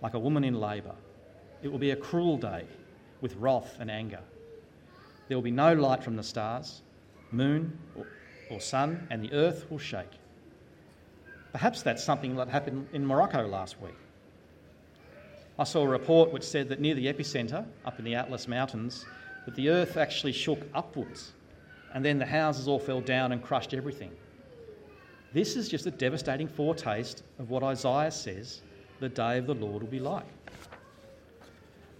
like 0.00 0.14
a 0.14 0.18
woman 0.18 0.44
in 0.44 0.60
labour. 0.60 0.94
It 1.62 1.70
will 1.70 1.78
be 1.78 1.90
a 1.90 1.96
cruel 1.96 2.36
day 2.36 2.66
with 3.20 3.34
wrath 3.34 3.76
and 3.80 3.90
anger. 3.90 4.20
There 5.26 5.36
will 5.36 5.42
be 5.42 5.50
no 5.50 5.74
light 5.74 6.04
from 6.04 6.14
the 6.16 6.22
stars, 6.22 6.82
moon, 7.32 7.78
or, 7.96 8.06
or 8.48 8.60
sun, 8.60 9.08
and 9.10 9.22
the 9.22 9.32
earth 9.32 9.68
will 9.70 9.78
shake. 9.78 10.10
Perhaps 11.50 11.82
that's 11.82 12.02
something 12.02 12.36
that 12.36 12.48
happened 12.48 12.88
in 12.92 13.04
Morocco 13.04 13.46
last 13.46 13.80
week. 13.80 13.96
I 15.58 15.64
saw 15.64 15.82
a 15.82 15.88
report 15.88 16.32
which 16.32 16.42
said 16.42 16.68
that 16.70 16.80
near 16.80 16.94
the 16.94 17.06
epicentre, 17.06 17.64
up 17.84 17.98
in 17.98 18.04
the 18.04 18.14
Atlas 18.14 18.48
Mountains, 18.48 19.04
that 19.44 19.54
the 19.54 19.68
earth 19.68 19.96
actually 19.96 20.32
shook 20.32 20.60
upwards 20.74 21.32
and 21.94 22.04
then 22.04 22.18
the 22.18 22.26
houses 22.26 22.68
all 22.68 22.78
fell 22.78 23.00
down 23.00 23.32
and 23.32 23.42
crushed 23.42 23.74
everything. 23.74 24.10
This 25.32 25.56
is 25.56 25.68
just 25.68 25.86
a 25.86 25.90
devastating 25.90 26.48
foretaste 26.48 27.22
of 27.38 27.50
what 27.50 27.62
Isaiah 27.62 28.10
says 28.10 28.62
the 29.00 29.08
day 29.08 29.38
of 29.38 29.46
the 29.46 29.54
Lord 29.54 29.82
will 29.82 29.90
be 29.90 30.00
like. 30.00 30.26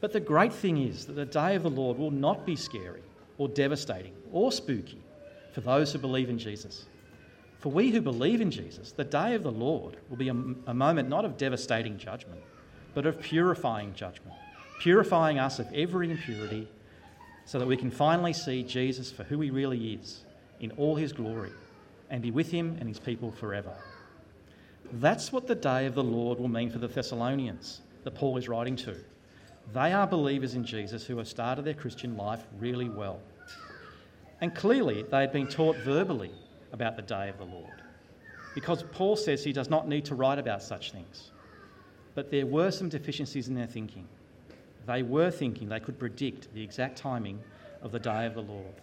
But 0.01 0.13
the 0.13 0.21
great 0.21 0.53
thing 0.53 0.79
is 0.79 1.07
that 1.07 1.15
the 1.15 1.25
day 1.25 1.55
of 1.55 1.63
the 1.63 1.71
Lord 1.71 1.99
will 1.99 2.11
not 2.11 2.45
be 2.45 2.57
scary 2.57 3.03
or 3.39 3.49
devastating 3.49 4.15
or 4.33 4.51
spooky 4.51 5.01
for 5.53 5.61
those 5.61 5.93
who 5.93 5.99
believe 5.99 6.29
in 6.29 6.39
Jesus. 6.39 6.87
For 7.59 7.71
we 7.71 7.91
who 7.91 8.01
believe 8.01 8.41
in 8.41 8.51
Jesus, 8.51 8.93
the 8.93 9.05
day 9.05 9.35
of 9.35 9.43
the 9.43 9.53
Lord 9.53 9.97
will 10.11 10.17
be 10.17 10.29
a, 10.29 10.35
a 10.67 10.75
moment 10.75 11.09
not 11.09 11.25
of 11.25 11.37
devastating 11.37 11.97
judgment, 11.97 12.41
but 12.95 13.07
of 13.07 13.21
purifying 13.21 13.95
judgment, 13.95 14.35
purifying 14.81 15.39
us 15.39 15.59
of 15.59 15.73
every 15.73 16.11
impurity 16.11 16.69
so 17.45 17.59
that 17.59 17.67
we 17.67 17.77
can 17.77 17.91
finally 17.91 18.33
see 18.33 18.63
Jesus 18.63 19.11
for 19.11 19.25
who 19.25 19.41
he 19.41 19.51
really 19.51 19.95
is 19.95 20.25
in 20.61 20.71
all 20.73 20.95
his 20.97 21.13
glory 21.13 21.53
and 22.11 22.23
be 22.23 22.31
with 22.31 22.51
him 22.51 22.77
and 22.79 22.89
his 22.89 22.99
people 22.99 23.33
forever. 23.33 23.75
That's 24.95 25.33
what 25.33 25.47
the 25.47 25.55
day 25.55 25.87
of 25.87 25.95
the 25.95 26.05
Lord 26.05 26.39
will 26.39 26.49
mean 26.49 26.71
for 26.71 26.79
the 26.79 26.89
Thessalonians 26.89 27.81
that 28.05 28.15
Paul 28.15 28.37
is 28.37 28.49
writing 28.49 28.77
to. 28.77 28.97
They 29.73 29.93
are 29.93 30.07
believers 30.07 30.55
in 30.55 30.65
Jesus 30.65 31.07
who 31.07 31.17
have 31.19 31.29
started 31.29 31.65
their 31.65 31.75
Christian 31.75 32.17
life 32.17 32.45
really 32.59 32.89
well. 32.89 33.21
And 34.41 34.55
clearly, 34.55 35.05
they 35.05 35.21
had 35.21 35.33
been 35.33 35.47
taught 35.47 35.77
verbally 35.77 36.33
about 36.73 36.97
the 36.97 37.03
day 37.03 37.29
of 37.29 37.39
the 37.39 37.45
Lord. 37.45 37.83
Because 38.55 38.83
Paul 38.83 39.17
says 39.17 39.45
he 39.45 39.53
does 39.53 39.71
not 39.71 39.89
need 39.89 40.05
to 40.07 40.15
write 40.15 40.39
about 40.39 40.63
such 40.63 40.93
things. 40.93 41.31
But 42.15 42.31
there 42.31 42.47
were 42.47 42.71
some 42.71 42.89
deficiencies 42.89 43.49
in 43.49 43.55
their 43.55 43.67
thinking. 43.67 44.07
They 44.87 45.03
were 45.03 45.31
thinking 45.31 45.69
they 45.69 45.81
could 45.81 45.99
predict 45.99 46.53
the 46.55 46.63
exact 46.63 46.99
timing 46.99 47.41
of 47.83 47.93
the 47.93 47.99
day 47.99 48.27
of 48.27 48.35
the 48.35 48.43
Lord. 48.43 48.75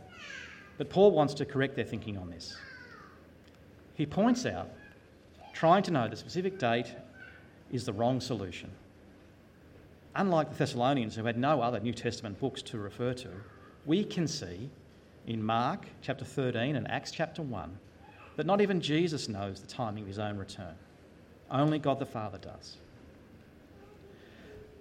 But 0.78 0.90
Paul 0.90 1.12
wants 1.12 1.34
to 1.36 1.46
correct 1.46 1.76
their 1.76 1.86
thinking 1.86 2.18
on 2.18 2.30
this. 2.30 2.58
He 3.96 4.06
points 4.06 4.46
out 4.46 4.70
trying 5.54 5.84
to 5.84 5.92
know 5.92 6.08
the 6.08 6.16
specific 6.16 6.58
date 6.58 6.96
is 7.72 7.86
the 7.86 7.94
wrong 7.94 8.22
solution. 8.22 8.70
Unlike 10.16 10.52
the 10.52 10.56
Thessalonians, 10.56 11.16
who 11.16 11.26
had 11.26 11.38
no 11.38 11.62
other 11.62 11.80
New 11.80 11.94
Testament 11.94 12.40
books 12.40 12.62
to 12.64 12.78
refer 12.78 13.14
to, 13.14 13.30
we 13.86 14.04
can 14.04 14.28
see 14.28 14.70
in 15.28 15.44
Mark 15.44 15.86
chapter 16.02 16.26
13 16.26 16.76
and 16.76 16.90
Acts 16.90 17.12
chapter 17.12 17.42
1 17.42 17.78
that 18.38 18.46
not 18.46 18.62
even 18.62 18.82
Jesus 18.82 19.28
knows 19.28 19.60
the 19.60 19.68
timing 19.68 20.04
of 20.04 20.08
his 20.08 20.18
own 20.20 20.38
return. 20.38 20.76
Only 21.52 21.78
God 21.78 22.00
the 22.00 22.06
Father 22.06 22.38
does. 22.38 22.78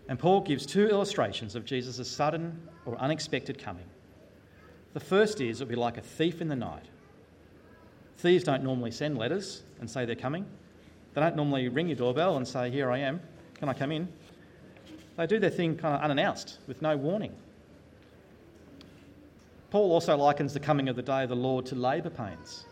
And 0.09 0.19
Paul 0.19 0.41
gives 0.41 0.65
two 0.65 0.89
illustrations 0.89 1.55
of 1.55 1.65
Jesus' 1.65 2.11
sudden 2.11 2.59
or 2.87 2.97
unexpected 2.97 3.59
coming. 3.59 3.85
The 4.95 5.01
first 5.01 5.41
is 5.41 5.61
it'll 5.61 5.69
be 5.69 5.77
like 5.77 5.99
a 5.99 6.03
thief 6.03 6.41
in 6.41 6.49
the 6.49 6.57
night. 6.57 6.87
Thieves 8.17 8.43
don't 8.43 8.65
normally 8.65 8.91
send 8.91 9.19
letters 9.19 9.63
and 9.81 9.89
say 9.89 10.07
they're 10.07 10.17
coming. 10.17 10.47
They 11.15 11.21
don't 11.21 11.37
normally 11.37 11.69
ring 11.69 11.89
your 11.89 11.97
doorbell 11.97 12.37
and 12.37 12.49
say, 12.49 12.71
Here 12.71 12.91
I 12.91 12.99
am, 12.99 13.21
can 13.55 13.69
I 13.69 13.75
come 13.75 13.93
in? 13.93 14.09
They 15.17 15.27
do 15.27 15.39
their 15.39 15.51
thing 15.51 15.77
kind 15.77 15.95
of 15.95 16.01
unannounced 16.01 16.59
with 16.67 16.81
no 16.81 16.97
warning. 16.97 17.35
Paul 19.71 19.93
also 19.93 20.17
likens 20.17 20.55
the 20.55 20.61
coming 20.61 20.89
of 20.89 20.97
the 20.97 21.03
day 21.03 21.25
of 21.25 21.29
the 21.29 21.37
Lord 21.37 21.67
to 21.67 21.75
labour 21.75 22.11
pains. 22.11 22.65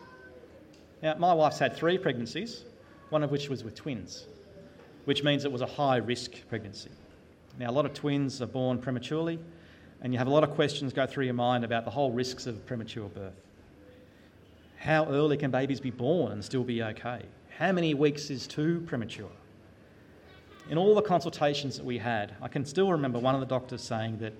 Now, 1.03 1.15
my 1.19 1.33
wife's 1.33 1.59
had 1.59 1.75
three 1.75 1.97
pregnancies, 1.97 2.63
one 3.09 3.23
of 3.23 3.29
which 3.29 3.49
was 3.49 3.63
with 3.63 3.75
twins, 3.75 4.25
which 5.05 5.23
means 5.23 5.45
it 5.45 5.51
was 5.51 5.61
a 5.61 5.67
high 5.67 5.97
risk 5.97 6.31
pregnancy. 6.49 6.89
Now, 7.59 7.69
a 7.69 7.73
lot 7.73 7.85
of 7.85 7.93
twins 7.93 8.41
are 8.41 8.47
born 8.47 8.77
prematurely, 8.77 9.39
and 10.01 10.13
you 10.13 10.19
have 10.19 10.27
a 10.27 10.31
lot 10.31 10.43
of 10.43 10.51
questions 10.51 10.93
go 10.93 11.07
through 11.07 11.25
your 11.25 11.33
mind 11.33 11.63
about 11.63 11.85
the 11.85 11.91
whole 11.91 12.11
risks 12.11 12.45
of 12.45 12.65
premature 12.65 13.09
birth. 13.09 13.33
How 14.77 15.07
early 15.07 15.37
can 15.37 15.49
babies 15.49 15.79
be 15.79 15.89
born 15.89 16.31
and 16.33 16.45
still 16.45 16.63
be 16.63 16.83
okay? 16.83 17.23
How 17.57 17.71
many 17.71 17.95
weeks 17.95 18.29
is 18.29 18.45
too 18.45 18.83
premature? 18.85 19.31
In 20.69 20.77
all 20.77 20.93
the 20.93 21.01
consultations 21.01 21.77
that 21.77 21.85
we 21.85 21.97
had, 21.97 22.35
I 22.41 22.47
can 22.47 22.63
still 22.63 22.91
remember 22.91 23.17
one 23.17 23.33
of 23.33 23.41
the 23.41 23.47
doctors 23.47 23.81
saying 23.81 24.19
that 24.19 24.33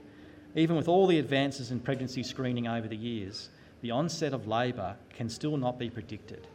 even 0.55 0.75
with 0.75 0.88
all 0.88 1.07
the 1.07 1.17
advances 1.17 1.71
in 1.71 1.79
pregnancy 1.79 2.21
screening 2.21 2.67
over 2.67 2.88
the 2.88 2.95
years, 2.95 3.50
the 3.81 3.91
onset 3.91 4.33
of 4.33 4.47
labour 4.47 4.95
can 5.09 5.29
still 5.29 5.57
not 5.57 5.79
be 5.79 5.89
predicted. 5.89 6.47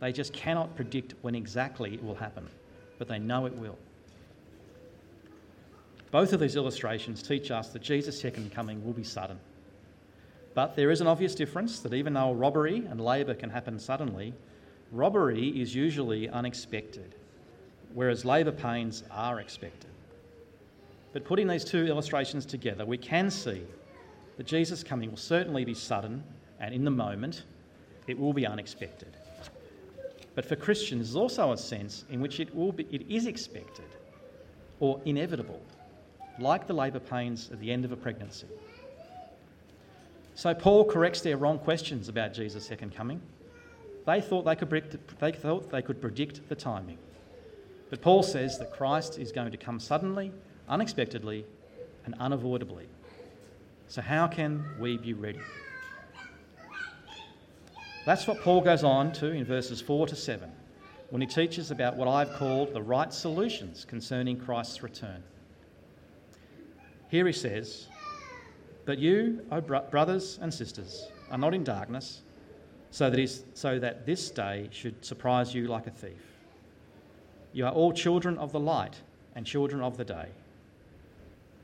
They 0.00 0.12
just 0.12 0.32
cannot 0.32 0.76
predict 0.76 1.14
when 1.22 1.34
exactly 1.34 1.94
it 1.94 2.02
will 2.02 2.14
happen, 2.14 2.48
but 2.98 3.08
they 3.08 3.18
know 3.18 3.46
it 3.46 3.54
will. 3.54 3.78
Both 6.10 6.32
of 6.32 6.40
these 6.40 6.56
illustrations 6.56 7.22
teach 7.22 7.50
us 7.50 7.68
that 7.68 7.82
Jesus' 7.82 8.20
second 8.20 8.52
coming 8.52 8.84
will 8.84 8.92
be 8.92 9.04
sudden. 9.04 9.38
But 10.54 10.74
there 10.74 10.90
is 10.90 11.00
an 11.00 11.06
obvious 11.06 11.34
difference 11.34 11.80
that 11.80 11.94
even 11.94 12.14
though 12.14 12.32
robbery 12.32 12.84
and 12.90 13.00
labour 13.00 13.34
can 13.34 13.50
happen 13.50 13.78
suddenly, 13.78 14.34
robbery 14.90 15.48
is 15.48 15.74
usually 15.74 16.28
unexpected, 16.28 17.14
whereas 17.94 18.24
labour 18.24 18.50
pains 18.50 19.04
are 19.10 19.38
expected. 19.38 19.90
But 21.12 21.24
putting 21.24 21.46
these 21.46 21.64
two 21.64 21.86
illustrations 21.86 22.44
together, 22.44 22.84
we 22.84 22.98
can 22.98 23.30
see 23.30 23.62
that 24.36 24.46
Jesus' 24.46 24.82
coming 24.82 25.10
will 25.10 25.16
certainly 25.16 25.64
be 25.64 25.74
sudden 25.74 26.24
and 26.60 26.74
in 26.74 26.84
the 26.84 26.90
moment, 26.90 27.44
it 28.06 28.18
will 28.18 28.32
be 28.32 28.46
unexpected. 28.46 29.16
But 30.34 30.44
for 30.44 30.56
Christians, 30.56 31.08
there's 31.08 31.16
also 31.16 31.52
a 31.52 31.56
sense 31.56 32.04
in 32.10 32.20
which 32.20 32.38
it, 32.38 32.54
will 32.54 32.72
be, 32.72 32.86
it 32.90 33.02
is 33.08 33.26
expected 33.26 33.86
or 34.78 35.00
inevitable 35.04 35.60
like 36.40 36.66
the 36.66 36.72
labour 36.72 37.00
pains 37.00 37.50
at 37.52 37.60
the 37.60 37.70
end 37.70 37.84
of 37.84 37.92
a 37.92 37.96
pregnancy. 37.96 38.46
So 40.34 40.54
Paul 40.54 40.84
corrects 40.84 41.20
their 41.20 41.36
wrong 41.36 41.58
questions 41.58 42.08
about 42.08 42.32
Jesus' 42.32 42.66
second 42.66 42.94
coming. 42.94 43.20
They 44.06 44.20
thought 44.20 44.44
they 44.44 44.56
could 44.56 44.70
predict, 44.70 45.18
they 45.20 45.32
thought 45.32 45.70
they 45.70 45.82
could 45.82 46.00
predict 46.00 46.48
the 46.48 46.54
timing. 46.54 46.98
But 47.90 48.00
Paul 48.00 48.22
says 48.22 48.58
that 48.58 48.72
Christ 48.72 49.18
is 49.18 49.32
going 49.32 49.50
to 49.50 49.58
come 49.58 49.78
suddenly, 49.78 50.32
unexpectedly, 50.68 51.44
and 52.06 52.14
unavoidably. 52.18 52.86
So, 53.88 54.00
how 54.00 54.28
can 54.28 54.64
we 54.78 54.96
be 54.96 55.12
ready? 55.12 55.40
That's 58.06 58.26
what 58.26 58.40
Paul 58.40 58.62
goes 58.62 58.82
on 58.82 59.12
to 59.14 59.26
in 59.26 59.44
verses 59.44 59.80
4 59.80 60.06
to 60.06 60.16
7 60.16 60.50
when 61.10 61.20
he 61.20 61.26
teaches 61.26 61.70
about 61.70 61.96
what 61.96 62.08
I've 62.08 62.32
called 62.34 62.72
the 62.72 62.80
right 62.80 63.12
solutions 63.12 63.84
concerning 63.84 64.38
Christ's 64.38 64.82
return. 64.82 65.22
Here 67.10 67.26
he 67.26 67.32
says, 67.32 67.88
But 68.84 68.98
you, 68.98 69.44
O 69.50 69.60
bro- 69.60 69.82
brothers 69.90 70.38
and 70.40 70.54
sisters, 70.54 71.08
are 71.30 71.38
not 71.38 71.54
in 71.54 71.64
darkness, 71.64 72.22
so 72.92 73.10
that, 73.10 73.42
so 73.54 73.78
that 73.78 74.06
this 74.06 74.30
day 74.30 74.68
should 74.70 75.04
surprise 75.04 75.52
you 75.52 75.66
like 75.66 75.86
a 75.88 75.90
thief. 75.90 76.22
You 77.52 77.66
are 77.66 77.72
all 77.72 77.92
children 77.92 78.38
of 78.38 78.52
the 78.52 78.60
light 78.60 79.00
and 79.34 79.44
children 79.44 79.82
of 79.82 79.96
the 79.96 80.04
day. 80.04 80.28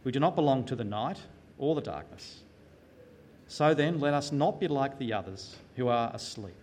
We 0.02 0.12
do 0.12 0.18
not 0.18 0.34
belong 0.34 0.64
to 0.64 0.76
the 0.76 0.84
night 0.84 1.20
or 1.58 1.74
the 1.74 1.80
darkness. 1.80 2.40
So 3.46 3.72
then, 3.72 4.00
let 4.00 4.14
us 4.14 4.32
not 4.32 4.58
be 4.58 4.66
like 4.66 4.98
the 4.98 5.12
others 5.12 5.54
who 5.76 5.86
are 5.86 6.10
asleep, 6.12 6.54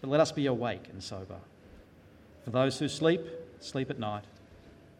but 0.00 0.08
let 0.08 0.20
us 0.20 0.32
be 0.32 0.46
awake 0.46 0.88
and 0.90 1.02
sober. 1.02 1.38
For 2.44 2.50
those 2.50 2.78
who 2.78 2.88
sleep, 2.88 3.20
sleep 3.60 3.90
at 3.90 3.98
night, 3.98 4.24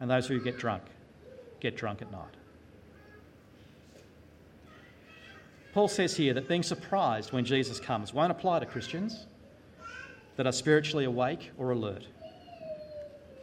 and 0.00 0.10
those 0.10 0.26
who 0.26 0.38
get 0.38 0.58
drunk, 0.58 0.82
get 1.60 1.76
drunk 1.76 2.02
at 2.02 2.12
night. 2.12 2.34
Paul 5.76 5.88
says 5.88 6.16
here 6.16 6.32
that 6.32 6.48
being 6.48 6.62
surprised 6.62 7.34
when 7.34 7.44
Jesus 7.44 7.78
comes 7.78 8.14
won't 8.14 8.30
apply 8.30 8.60
to 8.60 8.64
Christians 8.64 9.26
that 10.36 10.46
are 10.46 10.52
spiritually 10.52 11.04
awake 11.04 11.50
or 11.58 11.70
alert. 11.70 12.06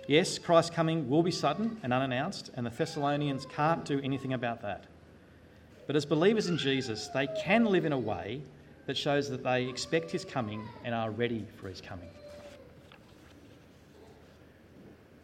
Yes, 0.08 0.40
Christ's 0.40 0.72
coming 0.72 1.08
will 1.08 1.22
be 1.22 1.30
sudden 1.30 1.78
and 1.84 1.94
unannounced, 1.94 2.50
and 2.56 2.66
the 2.66 2.72
Thessalonians 2.72 3.46
can't 3.46 3.86
do 3.86 4.02
anything 4.04 4.34
about 4.34 4.63
that. 4.63 4.86
But 5.86 5.96
as 5.96 6.08
believers 6.08 6.48
in 6.48 6.58
Jesus, 6.58 7.08
they 7.10 7.28
can 7.40 7.66
live 7.66 7.86
in 7.86 7.94
a 7.94 8.00
way 8.00 8.42
that 8.88 8.98
shows 8.98 9.30
that 9.30 9.44
they 9.44 9.70
expect 9.70 10.10
his 10.10 10.25
coming 10.25 10.68
and 10.84 10.96
are 10.96 11.12
ready 11.12 11.46
for 11.58 11.70
his 11.70 11.82
coming. 11.82 12.10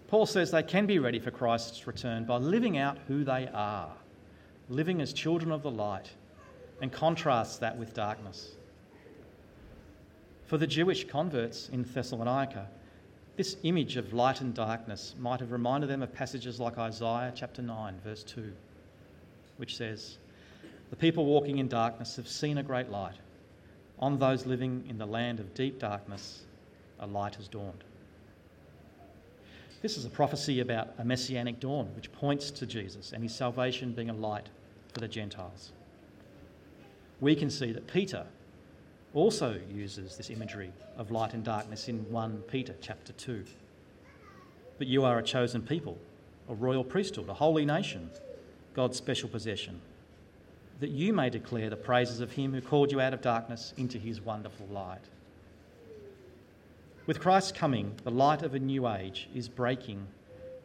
Paul 0.10 0.28
says 0.28 0.52
they 0.52 0.62
can 0.62 0.86
be 0.86 1.00
ready 1.00 1.18
for 1.18 1.32
Christ's 1.32 1.88
return 1.88 2.26
by 2.26 2.38
living 2.38 2.78
out 2.78 3.00
who 3.08 3.24
they 3.24 3.50
are, 3.52 3.94
living 4.70 5.02
as 5.02 5.12
children 5.12 5.52
of 5.52 5.64
the 5.64 5.72
light, 5.72 6.12
and 6.82 6.92
contrasts 6.92 7.58
that 7.58 7.78
with 7.78 7.94
darkness. 7.94 8.52
For 10.46 10.58
the 10.58 10.68
Jewish 10.68 11.08
converts 11.08 11.70
in 11.70 11.84
Thessalonica, 11.84 12.68
this 13.36 13.58
image 13.64 13.98
of 13.98 14.14
light 14.14 14.42
and 14.42 14.54
darkness 14.54 15.16
might 15.20 15.40
have 15.40 15.52
reminded 15.52 15.90
them 15.90 16.02
of 16.02 16.14
passages 16.14 16.60
like 16.60 16.78
Isaiah 16.78 17.32
chapter 17.36 17.62
9, 17.62 18.00
verse 18.04 18.24
2, 18.24 18.52
which 19.58 19.78
says, 19.78 20.18
The 20.90 20.96
people 20.96 21.26
walking 21.26 21.60
in 21.60 21.68
darkness 21.68 22.16
have 22.16 22.28
seen 22.28 22.58
a 22.58 22.64
great 22.64 22.90
light. 22.90 23.16
On 24.00 24.18
those 24.18 24.46
living 24.46 24.84
in 24.90 24.98
the 24.98 25.06
land 25.06 25.40
of 25.40 25.54
deep 25.54 25.80
darkness, 25.80 26.44
a 27.00 27.08
light 27.08 27.36
has 27.36 27.48
dawned. 27.48 27.84
This 29.82 29.98
is 29.98 30.04
a 30.04 30.10
prophecy 30.10 30.60
about 30.60 30.90
a 30.98 31.06
messianic 31.06 31.60
dawn, 31.60 31.90
which 31.96 32.12
points 32.12 32.52
to 32.52 32.66
Jesus 32.66 33.14
and 33.14 33.24
his 33.24 33.34
salvation 33.34 33.94
being 33.94 34.10
a 34.10 34.14
light 34.14 34.50
for 34.94 35.00
the 35.00 35.08
Gentiles. 35.08 35.72
We 37.22 37.36
can 37.36 37.50
see 37.50 37.72
that 37.74 37.88
Peter 37.88 38.26
also 39.14 39.60
uses 39.70 40.16
this 40.16 40.30
imagery 40.30 40.72
of 40.98 41.12
light 41.12 41.34
and 41.34 41.44
darkness 41.44 41.88
in 41.90 42.10
1 42.12 42.44
Peter 42.48 42.76
chapter 42.82 43.12
2. 43.14 43.44
But 44.78 44.88
you 44.88 45.04
are 45.04 45.20
a 45.20 45.24
chosen 45.24 45.62
people, 45.62 45.98
a 46.48 46.56
royal 46.56 46.84
priesthood, 46.84 47.28
a 47.28 47.34
holy 47.34 47.66
nation, 47.66 48.10
God's 48.74 48.98
special 48.98 49.28
possession, 49.28 49.82
that 50.80 50.92
you 50.92 51.12
may 51.12 51.30
declare 51.30 51.70
the 51.70 51.76
praises 51.76 52.22
of 52.22 52.32
him 52.32 52.54
who 52.54 52.62
called 52.62 52.92
you 52.92 53.02
out 53.02 53.14
of 53.14 53.22
darkness 53.22 53.74
into 53.76 53.98
his 53.98 54.22
wonderful 54.22 54.68
light. 54.68 55.04
With 57.06 57.20
Christ's 57.20 57.52
coming, 57.52 57.96
the 58.04 58.12
light 58.12 58.44
of 58.44 58.54
a 58.54 58.60
new 58.60 58.88
age 58.88 59.28
is 59.34 59.50
breaking 59.50 60.08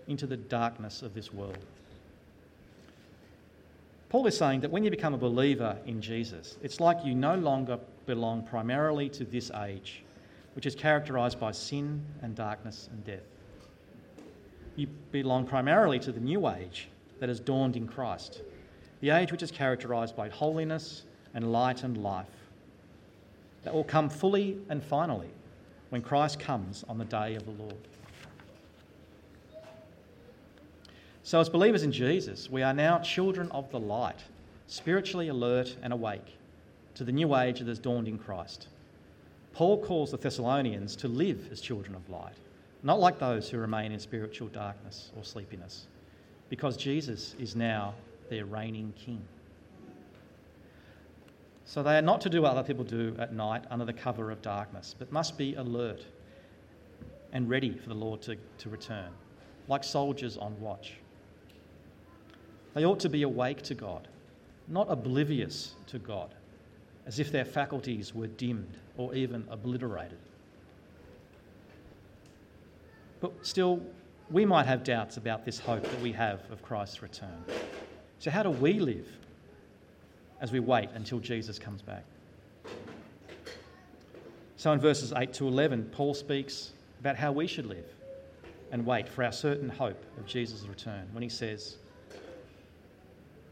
into 0.07 0.27
the 0.27 0.37
darkness 0.37 1.03
of 1.03 1.15
this 1.15 1.33
world. 1.33 1.59
Paul 4.15 4.29
is 4.29 4.39
saying 4.39 4.61
that 4.61 4.71
when 4.71 4.85
you 4.85 4.93
become 4.93 5.13
a 5.13 5.19
believer 5.19 5.77
in 5.87 6.01
Jesus, 6.01 6.57
it's 6.63 6.79
like 6.79 7.05
you 7.05 7.17
no 7.17 7.35
longer 7.35 7.81
belong 8.07 8.45
primarily 8.45 9.09
to 9.09 9.25
this 9.25 9.51
age, 9.51 10.05
which 10.55 10.67
is 10.67 10.77
characterized 10.77 11.41
by 11.41 11.51
sin 11.51 12.01
and 12.23 12.37
darkness 12.37 12.89
and 12.93 13.05
death. 13.05 13.27
You 14.77 14.87
belong 15.11 15.49
primarily 15.49 15.99
to 15.99 16.13
the 16.13 16.21
new 16.21 16.49
age 16.49 16.87
that 17.19 17.29
has 17.29 17.41
dawned 17.41 17.75
in 17.75 17.89
Christ, 17.89 18.43
the 19.01 19.11
age 19.11 19.33
which 19.33 19.43
is 19.43 19.51
characterized 19.51 20.15
by 20.15 20.29
holiness 20.29 21.03
and 21.35 21.51
light 21.51 21.83
and 21.83 22.01
life, 22.01 22.29
that 23.65 23.75
will 23.75 23.83
come 23.83 24.09
fully 24.09 24.59
and 24.69 24.81
finally 24.81 25.31
when 25.89 26.03
Christ 26.03 26.39
comes 26.39 26.85
on 26.89 26.99
the 26.99 27.05
day 27.05 27.35
of 27.35 27.47
the 27.47 27.51
Lord. 27.61 27.89
So, 31.27 31.41
as 31.41 31.49
believers 31.49 31.85
in 31.85 31.91
Jesus, 31.91 32.51
we 32.51 32.63
are 32.63 32.75
now 32.75 32.99
children 32.99 33.51
of 33.51 33.71
the 33.71 33.81
light, 33.81 34.23
spiritually 34.67 35.29
alert 35.29 35.75
and 35.83 35.91
awake 35.91 36.37
to 36.97 37.03
the 37.03 37.13
new 37.13 37.35
age 37.35 37.61
that 37.61 37.69
has 37.69 37.79
dawned 37.79 38.09
in 38.09 38.19
Christ. 38.19 38.69
Paul 39.55 39.83
calls 39.83 40.11
the 40.11 40.19
Thessalonians 40.19 40.95
to 40.97 41.09
live 41.09 41.49
as 41.51 41.63
children 41.63 41.95
of 41.95 42.11
light, 42.11 42.35
not 42.83 43.01
like 43.01 43.19
those 43.19 43.49
who 43.49 43.57
remain 43.57 43.91
in 43.91 43.99
spiritual 43.99 44.49
darkness 44.49 45.13
or 45.17 45.25
sleepiness, 45.25 45.87
because 46.51 46.77
Jesus 46.77 47.35
is 47.39 47.57
now 47.57 47.95
their 48.29 48.45
reigning 48.45 48.93
king. 48.95 49.23
So 51.65 51.83
they 51.83 51.97
are 51.97 52.03
not 52.03 52.21
to 52.21 52.29
do 52.29 52.43
what 52.43 52.51
other 52.51 52.63
people 52.63 52.85
do 52.85 53.17
at 53.19 53.33
night 53.33 53.65
under 53.71 53.87
the 53.87 53.95
cover 53.95 54.31
of 54.31 54.43
darkness, 54.43 54.95
but 54.99 55.11
must 55.11 55.39
be 55.39 55.55
alert 55.55 56.05
and 57.33 57.49
ready 57.49 57.73
for 57.73 57.89
the 57.89 57.95
Lord 57.95 58.21
to, 58.23 58.37
to 58.59 58.69
return, 58.69 59.09
like 59.69 59.85
soldiers 59.85 60.37
on 60.37 60.61
watch. 60.61 60.99
They 62.75 62.85
ought 62.85 63.01
to 63.01 63.09
be 63.09 63.23
awake 63.23 63.63
to 63.63 63.75
God, 63.75 64.09
not 64.69 64.87
oblivious 64.91 65.75
to 65.89 65.99
God, 65.99 66.35
as 67.07 67.19
if 67.19 67.31
their 67.31 67.45
faculties 67.45 68.15
were 68.15 68.27
dimmed 68.27 68.77
or 68.97 69.15
even 69.15 69.47
obliterated. 69.51 70.19
But 73.21 73.33
still, 73.43 73.81
we 74.31 74.45
might 74.45 74.67
have 74.67 74.85
doubts 74.85 75.17
about 75.17 75.45
this 75.45 75.59
hope 75.59 75.83
that 75.83 76.01
we 76.01 76.13
have 76.13 76.41
of 76.51 76.63
Christ's 76.63 77.03
return. 77.03 77.45
So, 78.19 78.31
how 78.31 78.43
do 78.43 78.51
we 78.51 78.81
live 78.81 79.07
as 80.45 80.53
we 80.53 80.61
wait 80.61 80.91
until 80.95 81.21
Jesus 81.21 81.59
comes 81.59 81.81
back. 81.81 82.05
So 84.57 84.73
in 84.73 84.79
verses 84.79 85.13
8 85.15 85.33
to 85.35 85.49
11, 85.49 85.91
Paul 85.93 86.13
speaks 86.13 86.73
about 87.01 87.17
how 87.17 87.33
we 87.33 87.47
should 87.47 87.65
live 87.65 87.87
and 88.71 88.85
wait 88.85 89.09
for 89.09 89.25
our 89.25 89.33
certain 89.33 89.71
hope 89.71 90.05
of 90.19 90.27
Jesus' 90.27 90.67
return 90.67 91.09
when 91.13 91.23
he 91.23 91.31
says, 91.31 91.79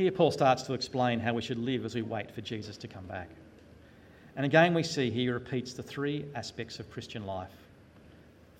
Here, 0.00 0.10
Paul 0.10 0.30
starts 0.30 0.62
to 0.62 0.72
explain 0.72 1.20
how 1.20 1.34
we 1.34 1.42
should 1.42 1.58
live 1.58 1.84
as 1.84 1.94
we 1.94 2.00
wait 2.00 2.30
for 2.30 2.40
Jesus 2.40 2.78
to 2.78 2.88
come 2.88 3.04
back. 3.04 3.28
And 4.34 4.46
again, 4.46 4.72
we 4.72 4.82
see 4.82 5.10
he 5.10 5.28
repeats 5.28 5.74
the 5.74 5.82
three 5.82 6.24
aspects 6.34 6.80
of 6.80 6.90
Christian 6.90 7.26
life 7.26 7.52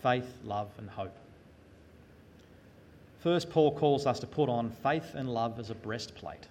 faith, 0.03 0.31
love, 0.44 0.68
and 0.76 0.90
hope. 0.90 1.16
First, 3.20 3.48
Paul 3.48 3.74
calls 3.74 4.05
us 4.05 4.20
to 4.20 4.26
put 4.26 4.50
on 4.50 4.68
faith 4.68 5.14
and 5.14 5.33
love 5.33 5.59
as 5.59 5.70
a 5.70 5.74
breastplate. 5.74 6.46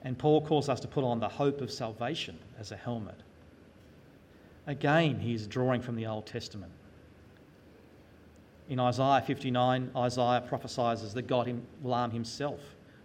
And 0.00 0.16
Paul 0.16 0.40
calls 0.40 0.70
us 0.70 0.80
to 0.80 0.88
put 0.88 1.04
on 1.04 1.20
the 1.20 1.28
hope 1.28 1.60
of 1.60 1.70
salvation 1.70 2.38
as 2.58 2.72
a 2.72 2.76
helmet. 2.76 3.20
Again, 4.66 5.20
he 5.20 5.34
is 5.34 5.46
drawing 5.46 5.82
from 5.82 5.96
the 5.96 6.06
Old 6.06 6.24
Testament. 6.24 6.72
In 8.70 8.80
Isaiah 8.80 9.22
59, 9.26 9.90
Isaiah 9.94 10.42
prophesies 10.48 11.12
that 11.12 11.26
God 11.26 11.60
will 11.82 11.92
arm 11.92 12.10
himself 12.10 12.60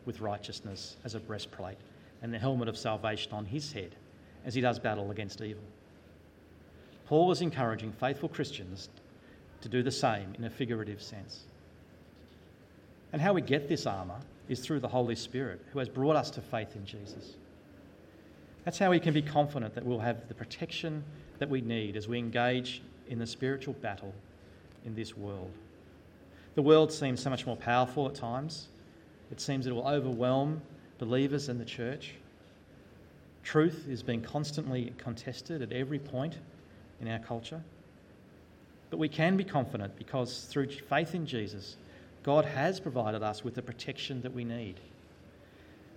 with 0.06 0.22
righteousness 0.22 0.98
as 1.04 1.16
a 1.16 1.20
breastplate 1.20 1.78
and 2.22 2.34
the 2.34 2.40
helmet 2.40 2.68
of 2.68 2.78
salvation 2.78 3.34
on 3.34 3.46
his 3.46 3.72
head 3.72 3.96
as 4.46 4.54
he 4.54 4.62
does 4.62 4.80
battle 4.80 5.12
against 5.12 5.42
evil. 5.42 5.64
Paul 7.06 7.32
is 7.32 7.42
encouraging 7.42 7.92
faithful 7.92 8.30
Christians 8.30 8.90
to 9.62 9.70
do 9.70 9.84
the 9.84 9.92
same 9.92 10.34
in 10.38 10.44
a 10.44 10.50
figurative 10.50 11.02
sense. 11.02 11.44
And 13.12 13.22
how 13.22 13.34
we 13.34 13.42
get 13.42 13.70
this 13.70 13.86
armour 13.86 14.20
is 14.50 14.60
through 14.60 14.80
the 14.80 14.88
Holy 14.88 15.16
Spirit, 15.16 15.62
who 15.72 15.80
has 15.80 15.88
brought 15.88 16.16
us 16.16 16.30
to 16.32 16.42
faith 16.42 16.76
in 16.76 16.86
Jesus. 16.86 17.36
That's 18.66 18.80
how 18.80 18.90
we 18.90 19.00
can 19.00 19.14
be 19.14 19.22
confident 19.22 19.76
that 19.76 19.86
we'll 19.86 20.00
have 20.00 20.28
the 20.28 20.34
protection 20.34 21.04
that 21.40 21.50
we 21.50 21.62
need 21.62 21.96
as 21.96 22.08
we 22.08 22.18
engage 22.18 22.82
in 23.10 23.20
the 23.20 23.28
spiritual 23.28 23.74
battle 23.76 24.14
in 24.86 24.96
this 24.96 25.16
world. 25.16 25.52
The 26.56 26.62
world 26.62 26.92
seems 26.92 27.22
so 27.22 27.30
much 27.30 27.46
more 27.46 27.58
powerful 27.58 28.08
at 28.08 28.16
times. 28.16 28.68
It 29.34 29.42
seems 29.42 29.66
it 29.66 29.74
will 29.74 29.88
overwhelm 29.88 30.62
believers 31.00 31.50
in 31.50 31.58
the 31.58 31.66
church. 31.66 32.14
Truth 33.44 33.88
is 33.90 34.04
being 34.04 34.22
constantly 34.22 34.94
contested 35.00 35.64
at 35.64 35.72
every 35.72 35.98
point 35.98 36.38
in 37.02 37.08
our 37.08 37.18
culture. 37.18 37.60
But 38.92 39.00
we 39.00 39.10
can 39.10 39.36
be 39.36 39.44
confident 39.44 39.98
because 39.98 40.46
through 40.46 40.68
faith 40.68 41.16
in 41.16 41.26
Jesus, 41.26 41.78
God 42.22 42.46
has 42.46 42.80
provided 42.80 43.24
us 43.24 43.44
with 43.44 43.56
the 43.56 43.64
protection 43.64 44.22
that 44.22 44.32
we 44.32 44.44
need. 44.44 44.80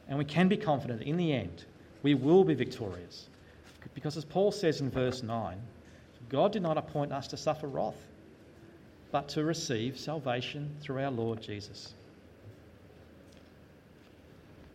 And 0.09 0.17
we 0.17 0.25
can 0.25 0.49
be 0.49 0.57
confident 0.57 1.03
in 1.03 1.19
the 1.19 1.35
end 1.35 1.67
we 2.03 2.15
will 2.15 2.43
be 2.43 2.55
victorious. 2.55 3.29
Because 3.93 4.17
as 4.17 4.25
Paul 4.25 4.51
says 4.51 4.81
in 4.81 4.91
verse 4.91 5.23
9, 5.23 5.61
God 6.31 6.53
did 6.53 6.63
not 6.63 6.79
appoint 6.79 7.13
us 7.13 7.27
to 7.29 7.37
suffer 7.37 7.67
wrath, 7.67 8.07
but 9.13 9.29
to 9.29 9.45
receive 9.45 9.99
salvation 9.99 10.75
through 10.81 11.05
our 11.05 11.11
Lord 11.11 11.43
Jesus. 11.43 11.93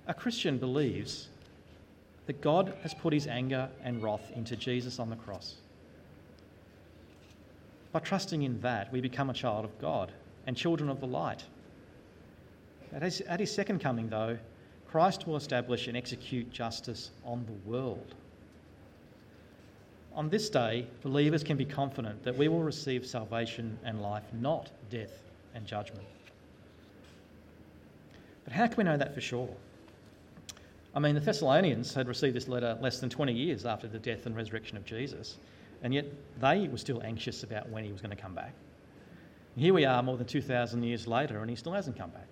A 0.07 0.13
Christian 0.13 0.57
believes 0.57 1.29
that 2.25 2.41
God 2.41 2.73
has 2.81 2.93
put 2.93 3.13
his 3.13 3.27
anger 3.27 3.69
and 3.83 4.01
wrath 4.01 4.31
into 4.35 4.55
Jesus 4.55 4.99
on 4.99 5.09
the 5.09 5.15
cross. 5.15 5.55
By 7.91 7.99
trusting 7.99 8.41
in 8.41 8.61
that, 8.61 8.91
we 8.91 9.01
become 9.01 9.29
a 9.29 9.33
child 9.33 9.65
of 9.65 9.77
God 9.79 10.11
and 10.47 10.55
children 10.55 10.89
of 10.89 10.99
the 11.01 11.07
light. 11.07 11.43
At 12.93 13.01
his, 13.01 13.21
at 13.21 13.39
his 13.39 13.53
second 13.53 13.79
coming, 13.79 14.09
though, 14.09 14.37
Christ 14.89 15.27
will 15.27 15.37
establish 15.37 15.87
and 15.87 15.95
execute 15.95 16.51
justice 16.51 17.11
on 17.23 17.45
the 17.45 17.69
world. 17.69 18.15
On 20.13 20.29
this 20.29 20.49
day, 20.49 20.87
believers 21.01 21.43
can 21.43 21.55
be 21.55 21.63
confident 21.63 22.23
that 22.23 22.37
we 22.37 22.49
will 22.49 22.63
receive 22.63 23.05
salvation 23.05 23.77
and 23.85 24.01
life, 24.01 24.23
not 24.33 24.69
death 24.89 25.21
and 25.55 25.65
judgment. 25.65 26.05
But 28.43 28.53
how 28.53 28.67
can 28.67 28.75
we 28.77 28.83
know 28.83 28.97
that 28.97 29.13
for 29.13 29.21
sure? 29.21 29.49
I 30.93 30.99
mean, 30.99 31.15
the 31.15 31.21
Thessalonians 31.21 31.93
had 31.93 32.08
received 32.08 32.36
this 32.36 32.47
letter 32.47 32.77
less 32.82 32.99
than 32.99 33.10
20 33.10 33.32
years 33.32 33.65
after 33.65 33.88
the 33.88 33.99
death 33.99 34.25
and 34.25 34.36
resurrection 34.36 34.75
of 34.75 34.86
Jesus, 34.86 35.38
and 35.84 35.93
yet 35.93 36.06
they 36.39 36.67
were 36.67 36.77
still 36.77 37.01
anxious 37.04 37.43
about 37.43 37.69
when 37.69 37.84
he 37.84 37.91
was 37.91 38.01
going 38.01 38.15
to 38.15 38.21
come 38.21 38.36
back. 38.36 38.54
Here 39.56 39.73
we 39.73 39.86
are 39.86 40.01
more 40.04 40.17
than 40.17 40.27
2,000 40.27 40.84
years 40.84 41.08
later, 41.08 41.41
and 41.41 41.49
he 41.49 41.56
still 41.56 41.73
hasn't 41.73 41.97
come 41.97 42.10
back. 42.10 42.27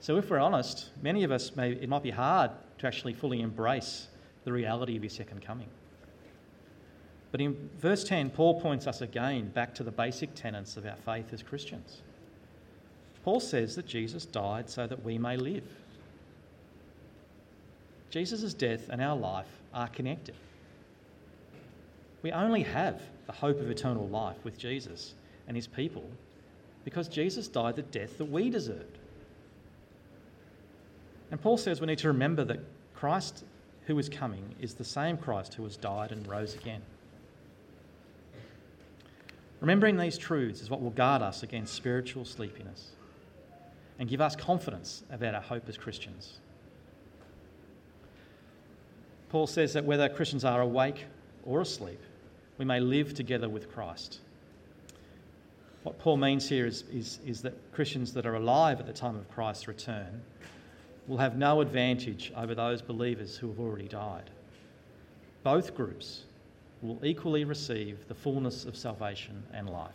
So, 0.00 0.16
if 0.18 0.30
we're 0.30 0.38
honest, 0.38 0.90
many 1.00 1.24
of 1.24 1.30
us, 1.30 1.56
may, 1.56 1.72
it 1.72 1.88
might 1.88 2.02
be 2.02 2.10
hard 2.10 2.50
to 2.78 2.86
actually 2.86 3.14
fully 3.14 3.40
embrace 3.40 4.08
the 4.44 4.52
reality 4.52 4.96
of 4.96 5.02
his 5.02 5.14
second 5.14 5.42
coming. 5.42 5.68
But 7.30 7.40
in 7.40 7.70
verse 7.78 8.04
10, 8.04 8.30
Paul 8.30 8.60
points 8.60 8.86
us 8.86 9.00
again 9.00 9.48
back 9.48 9.74
to 9.76 9.82
the 9.82 9.90
basic 9.90 10.34
tenets 10.34 10.76
of 10.76 10.86
our 10.86 10.96
faith 10.96 11.32
as 11.32 11.42
Christians. 11.42 12.02
Paul 13.24 13.40
says 13.40 13.74
that 13.76 13.86
Jesus 13.86 14.26
died 14.26 14.68
so 14.68 14.86
that 14.86 15.02
we 15.02 15.16
may 15.18 15.36
live. 15.36 15.64
Jesus' 18.10 18.54
death 18.54 18.88
and 18.88 19.00
our 19.02 19.16
life 19.16 19.48
are 19.72 19.88
connected. 19.88 20.34
We 22.22 22.32
only 22.32 22.62
have 22.62 23.02
the 23.26 23.32
hope 23.32 23.60
of 23.60 23.70
eternal 23.70 24.08
life 24.08 24.36
with 24.44 24.58
Jesus 24.58 25.14
and 25.46 25.56
his 25.56 25.66
people 25.66 26.04
because 26.84 27.08
Jesus 27.08 27.48
died 27.48 27.76
the 27.76 27.82
death 27.82 28.18
that 28.18 28.26
we 28.26 28.50
deserved. 28.50 28.98
And 31.30 31.40
Paul 31.40 31.56
says 31.56 31.80
we 31.80 31.86
need 31.86 31.98
to 31.98 32.08
remember 32.08 32.44
that 32.44 32.60
Christ 32.94 33.44
who 33.86 33.98
is 33.98 34.08
coming 34.08 34.54
is 34.60 34.74
the 34.74 34.84
same 34.84 35.16
Christ 35.16 35.54
who 35.54 35.64
has 35.64 35.76
died 35.76 36.12
and 36.12 36.26
rose 36.26 36.54
again. 36.54 36.82
Remembering 39.60 39.96
these 39.96 40.18
truths 40.18 40.62
is 40.62 40.70
what 40.70 40.82
will 40.82 40.90
guard 40.90 41.22
us 41.22 41.42
against 41.42 41.74
spiritual 41.74 42.24
sleepiness 42.24 42.90
and 43.98 44.08
give 44.08 44.20
us 44.20 44.36
confidence 44.36 45.04
about 45.10 45.34
our 45.34 45.40
hope 45.40 45.68
as 45.68 45.78
Christians. 45.78 46.38
Paul 49.34 49.48
says 49.48 49.72
that 49.72 49.84
whether 49.84 50.08
Christians 50.08 50.44
are 50.44 50.60
awake 50.60 51.06
or 51.44 51.60
asleep, 51.60 51.98
we 52.56 52.64
may 52.64 52.78
live 52.78 53.14
together 53.14 53.48
with 53.48 53.68
Christ. 53.68 54.20
What 55.82 55.98
Paul 55.98 56.18
means 56.18 56.48
here 56.48 56.66
is, 56.66 56.84
is, 56.92 57.18
is 57.26 57.42
that 57.42 57.54
Christians 57.72 58.12
that 58.12 58.26
are 58.26 58.36
alive 58.36 58.78
at 58.78 58.86
the 58.86 58.92
time 58.92 59.16
of 59.16 59.28
Christ's 59.28 59.66
return 59.66 60.22
will 61.08 61.16
have 61.16 61.36
no 61.36 61.60
advantage 61.60 62.32
over 62.36 62.54
those 62.54 62.80
believers 62.80 63.36
who 63.36 63.48
have 63.48 63.58
already 63.58 63.88
died. 63.88 64.30
Both 65.42 65.74
groups 65.74 66.26
will 66.80 67.04
equally 67.04 67.44
receive 67.44 68.06
the 68.06 68.14
fullness 68.14 68.64
of 68.64 68.76
salvation 68.76 69.42
and 69.52 69.68
life. 69.68 69.90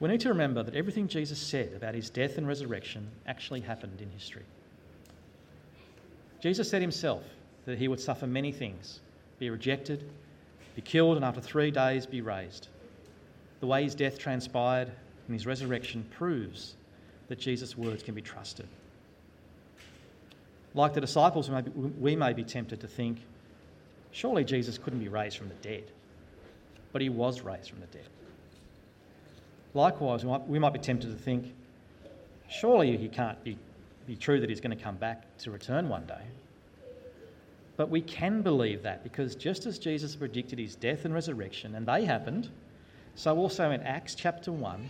We 0.00 0.10
need 0.10 0.20
to 0.20 0.28
remember 0.28 0.62
that 0.64 0.76
everything 0.76 1.08
Jesus 1.08 1.38
said 1.38 1.72
about 1.74 1.94
his 1.94 2.10
death 2.10 2.36
and 2.36 2.46
resurrection 2.46 3.08
actually 3.26 3.60
happened 3.60 4.02
in 4.02 4.10
history. 4.10 4.44
Jesus 6.40 6.70
said 6.70 6.82
himself 6.82 7.22
that 7.64 7.78
he 7.78 7.88
would 7.88 8.00
suffer 8.00 8.26
many 8.26 8.52
things, 8.52 9.00
be 9.38 9.50
rejected, 9.50 10.08
be 10.74 10.82
killed, 10.82 11.16
and 11.16 11.24
after 11.24 11.40
three 11.40 11.70
days 11.70 12.06
be 12.06 12.20
raised. 12.20 12.68
The 13.60 13.66
way 13.66 13.82
his 13.82 13.94
death 13.94 14.18
transpired 14.18 14.90
and 15.26 15.34
his 15.34 15.46
resurrection 15.46 16.06
proves 16.10 16.74
that 17.28 17.38
Jesus' 17.38 17.76
words 17.76 18.02
can 18.02 18.14
be 18.14 18.22
trusted. 18.22 18.66
Like 20.74 20.94
the 20.94 21.00
disciples, 21.00 21.50
we 21.98 22.14
may, 22.14 22.32
be, 22.32 22.44
tempted 22.44 22.80
to 22.80 22.86
think, 22.86 23.18
surely 24.12 24.44
Jesus 24.44 24.78
couldn't 24.78 25.00
be 25.00 25.08
raised 25.08 25.36
from 25.36 25.48
the 25.48 25.54
dead. 25.56 25.84
But 26.92 27.02
he 27.02 27.08
was 27.08 27.40
raised 27.40 27.70
from 27.70 27.80
the 27.80 27.86
dead. 27.86 28.06
Likewise, 29.74 30.24
we 30.24 30.30
might, 30.30 30.48
we 30.48 30.58
might 30.58 30.72
be 30.72 30.78
tempted 30.78 31.10
to 31.10 31.16
think, 31.16 31.52
surely 32.48 32.96
he 32.96 33.08
can't 33.08 33.42
be, 33.44 33.58
be 34.08 34.16
true 34.16 34.40
that 34.40 34.48
he's 34.48 34.60
going 34.60 34.76
to 34.76 34.82
come 34.82 34.96
back 34.96 35.36
to 35.36 35.50
return 35.50 35.90
one 35.90 36.06
day. 36.06 36.22
But 37.76 37.90
we 37.90 38.00
can 38.00 38.40
believe 38.40 38.82
that 38.82 39.04
because 39.04 39.36
just 39.36 39.66
as 39.66 39.78
Jesus 39.78 40.16
predicted 40.16 40.58
his 40.58 40.74
death 40.74 41.04
and 41.04 41.12
resurrection, 41.12 41.74
and 41.74 41.86
they 41.86 42.06
happened, 42.06 42.48
so 43.14 43.36
also 43.36 43.70
in 43.70 43.82
Acts 43.82 44.14
chapter 44.14 44.50
1, 44.50 44.88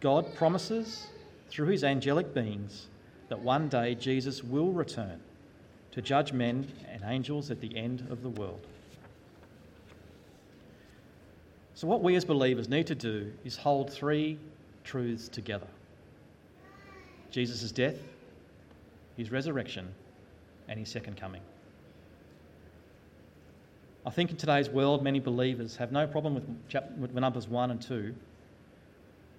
God 0.00 0.34
promises 0.34 1.06
through 1.48 1.68
his 1.68 1.82
angelic 1.82 2.34
beings 2.34 2.88
that 3.30 3.40
one 3.40 3.68
day 3.68 3.94
Jesus 3.94 4.44
will 4.44 4.72
return 4.72 5.20
to 5.92 6.02
judge 6.02 6.34
men 6.34 6.70
and 6.92 7.02
angels 7.06 7.50
at 7.50 7.62
the 7.62 7.74
end 7.74 8.06
of 8.10 8.22
the 8.22 8.28
world. 8.28 8.66
So, 11.74 11.86
what 11.86 12.02
we 12.02 12.14
as 12.14 12.26
believers 12.26 12.68
need 12.68 12.86
to 12.88 12.94
do 12.94 13.32
is 13.42 13.56
hold 13.56 13.90
three 13.90 14.38
truths 14.84 15.28
together 15.28 15.66
Jesus' 17.30 17.72
death, 17.72 17.96
his 19.16 19.30
resurrection, 19.30 19.94
and 20.68 20.78
his 20.78 20.88
second 20.88 21.16
coming. 21.16 21.42
I 24.06 24.10
think 24.10 24.30
in 24.30 24.36
today's 24.36 24.68
world, 24.68 25.02
many 25.02 25.20
believers 25.20 25.76
have 25.76 25.92
no 25.92 26.06
problem 26.06 26.34
with, 26.34 26.44
with 26.98 27.14
numbers 27.14 27.48
one 27.48 27.70
and 27.70 27.80
two, 27.80 28.14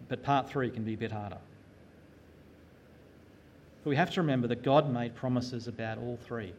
but 0.08 0.24
part 0.24 0.50
three 0.50 0.70
can 0.70 0.84
be 0.84 0.94
a 0.94 0.98
bit 0.98 1.12
harder. 1.12 1.38
But 3.84 3.90
we 3.90 3.96
have 3.96 4.12
to 4.12 4.22
remember 4.22 4.48
that 4.48 4.64
God 4.64 4.92
made 4.92 5.14
promises 5.14 5.68
about 5.68 6.00
all 6.00 6.18
three. 6.26 6.54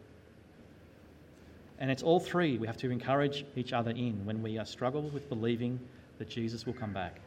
And 1.78 1.90
it's 1.90 2.02
all 2.02 2.20
three 2.20 2.58
we 2.58 2.66
have 2.66 2.76
to 2.78 2.90
encourage 2.90 3.44
each 3.56 3.72
other 3.72 3.90
in 3.90 4.24
when 4.24 4.42
we 4.42 4.60
struggle 4.64 5.02
with 5.02 5.28
believing 5.28 5.80
that 6.18 6.28
Jesus 6.28 6.64
will 6.64 6.72
come 6.72 6.92
back. 6.92 7.20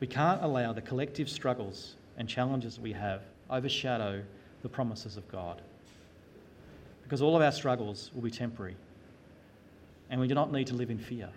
We 0.00 0.06
can't 0.06 0.42
allow 0.42 0.72
the 0.72 0.80
collective 0.80 1.28
struggles 1.28 1.96
and 2.16 2.28
challenges 2.28 2.80
we 2.80 2.92
have 2.92 3.22
overshadow 3.52 4.22
the 4.62 4.68
promises 4.68 5.16
of 5.16 5.30
God. 5.30 5.60
Because 7.02 7.22
all 7.22 7.36
of 7.36 7.42
our 7.42 7.52
struggles 7.52 8.10
will 8.14 8.22
be 8.22 8.30
temporary. 8.30 8.76
And 10.10 10.20
we 10.20 10.28
do 10.28 10.34
not 10.34 10.50
need 10.52 10.66
to 10.68 10.74
live 10.74 10.90
in 10.90 10.98
fear. 10.98 11.28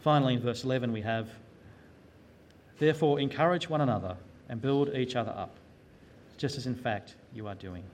Finally, 0.00 0.34
in 0.34 0.40
verse 0.40 0.64
11, 0.64 0.92
we 0.92 1.00
have 1.02 1.28
Therefore, 2.82 3.20
encourage 3.20 3.68
one 3.68 3.80
another 3.80 4.16
and 4.48 4.60
build 4.60 4.92
each 4.92 5.14
other 5.14 5.30
up, 5.30 5.54
just 6.36 6.58
as 6.58 6.66
in 6.66 6.74
fact 6.74 7.14
you 7.32 7.46
are 7.46 7.54
doing. 7.54 7.84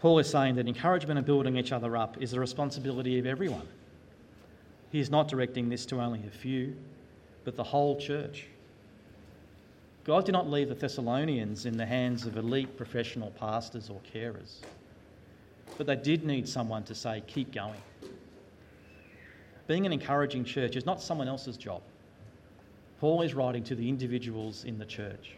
Paul 0.00 0.18
is 0.18 0.30
saying 0.30 0.54
that 0.54 0.66
encouragement 0.66 1.18
and 1.18 1.26
building 1.26 1.58
each 1.58 1.72
other 1.72 1.98
up 1.98 2.16
is 2.22 2.30
the 2.30 2.40
responsibility 2.40 3.18
of 3.18 3.26
everyone. 3.26 3.68
He 4.90 5.00
is 5.00 5.10
not 5.10 5.28
directing 5.28 5.68
this 5.68 5.84
to 5.86 6.00
only 6.00 6.22
a 6.26 6.30
few, 6.30 6.74
but 7.44 7.56
the 7.56 7.64
whole 7.64 7.96
church. 7.96 8.46
God 10.04 10.24
did 10.24 10.32
not 10.32 10.50
leave 10.50 10.68
the 10.68 10.74
Thessalonians 10.74 11.66
in 11.66 11.76
the 11.76 11.86
hands 11.86 12.26
of 12.26 12.36
elite 12.36 12.76
professional 12.76 13.30
pastors 13.32 13.90
or 13.90 14.00
carers, 14.14 14.56
but 15.76 15.86
they 15.86 15.96
did 15.96 16.24
need 16.24 16.48
someone 16.48 16.84
to 16.84 16.94
say, 16.94 17.22
keep 17.26 17.52
going 17.52 17.80
being 19.70 19.86
an 19.86 19.92
encouraging 19.92 20.42
church 20.42 20.74
is 20.74 20.84
not 20.84 21.00
someone 21.00 21.28
else's 21.28 21.56
job. 21.56 21.80
Paul 22.98 23.22
is 23.22 23.34
writing 23.34 23.62
to 23.62 23.76
the 23.76 23.88
individuals 23.88 24.64
in 24.64 24.80
the 24.80 24.84
church. 24.84 25.36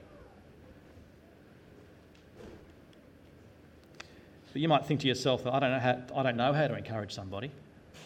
But 4.51 4.63
you 4.63 4.69
might 4.69 4.87
think 4.87 5.01
to 5.01 5.07
yourself, 5.07 5.47
I 5.47 5.61
don't 5.61 5.71
know 5.71 5.79
how, 5.79 6.03
I 6.17 6.23
don't 6.23 6.39
know 6.39 6.55
how 6.55 6.67
to 6.67 6.75
encourage 6.75 7.13
somebody. 7.13 7.51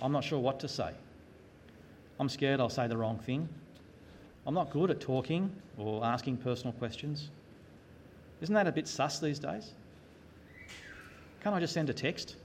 I'm 0.02 0.10
not 0.10 0.24
sure 0.24 0.40
what 0.40 0.58
to 0.60 0.68
say. 0.68 0.90
I'm 2.18 2.28
scared 2.28 2.58
I'll 2.58 2.70
say 2.70 2.88
the 2.88 2.96
wrong 2.96 3.20
thing. 3.20 3.48
I'm 4.46 4.54
not 4.54 4.70
good 4.70 4.90
at 4.90 5.00
talking 5.00 5.50
or 5.76 6.04
asking 6.04 6.36
personal 6.36 6.72
questions. 6.74 7.30
Isn't 8.40 8.54
that 8.54 8.66
a 8.66 8.72
bit 8.72 8.86
sus 8.86 9.18
these 9.18 9.40
days? 9.40 9.72
Can't 11.42 11.54
I 11.54 11.60
just 11.60 11.74
send 11.74 11.90
a 11.90 11.94
text? 11.94 12.36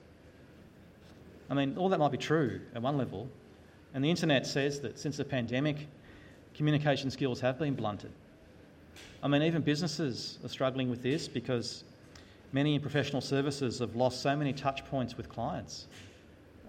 I 1.49 1.53
mean, 1.53 1.77
all 1.77 1.89
that 1.89 1.99
might 1.99 2.11
be 2.11 2.17
true 2.17 2.61
at 2.73 2.81
one 2.81 2.97
level, 2.97 3.27
and 3.93 4.03
the 4.03 4.09
internet 4.09 4.47
says 4.47 4.79
that 4.81 4.97
since 4.97 5.17
the 5.17 5.25
pandemic, 5.25 5.87
communication 6.55 7.11
skills 7.11 7.39
have 7.41 7.59
been 7.59 7.75
blunted. 7.75 8.11
I 9.21 9.27
mean, 9.27 9.43
even 9.43 9.61
businesses 9.61 10.39
are 10.43 10.49
struggling 10.49 10.89
with 10.89 11.03
this 11.03 11.27
because 11.27 11.83
many 12.51 12.75
in 12.75 12.81
professional 12.81 13.21
services 13.21 13.79
have 13.79 13.95
lost 13.95 14.21
so 14.21 14.35
many 14.35 14.53
touch 14.53 14.83
points 14.85 15.17
with 15.17 15.29
clients. 15.29 15.87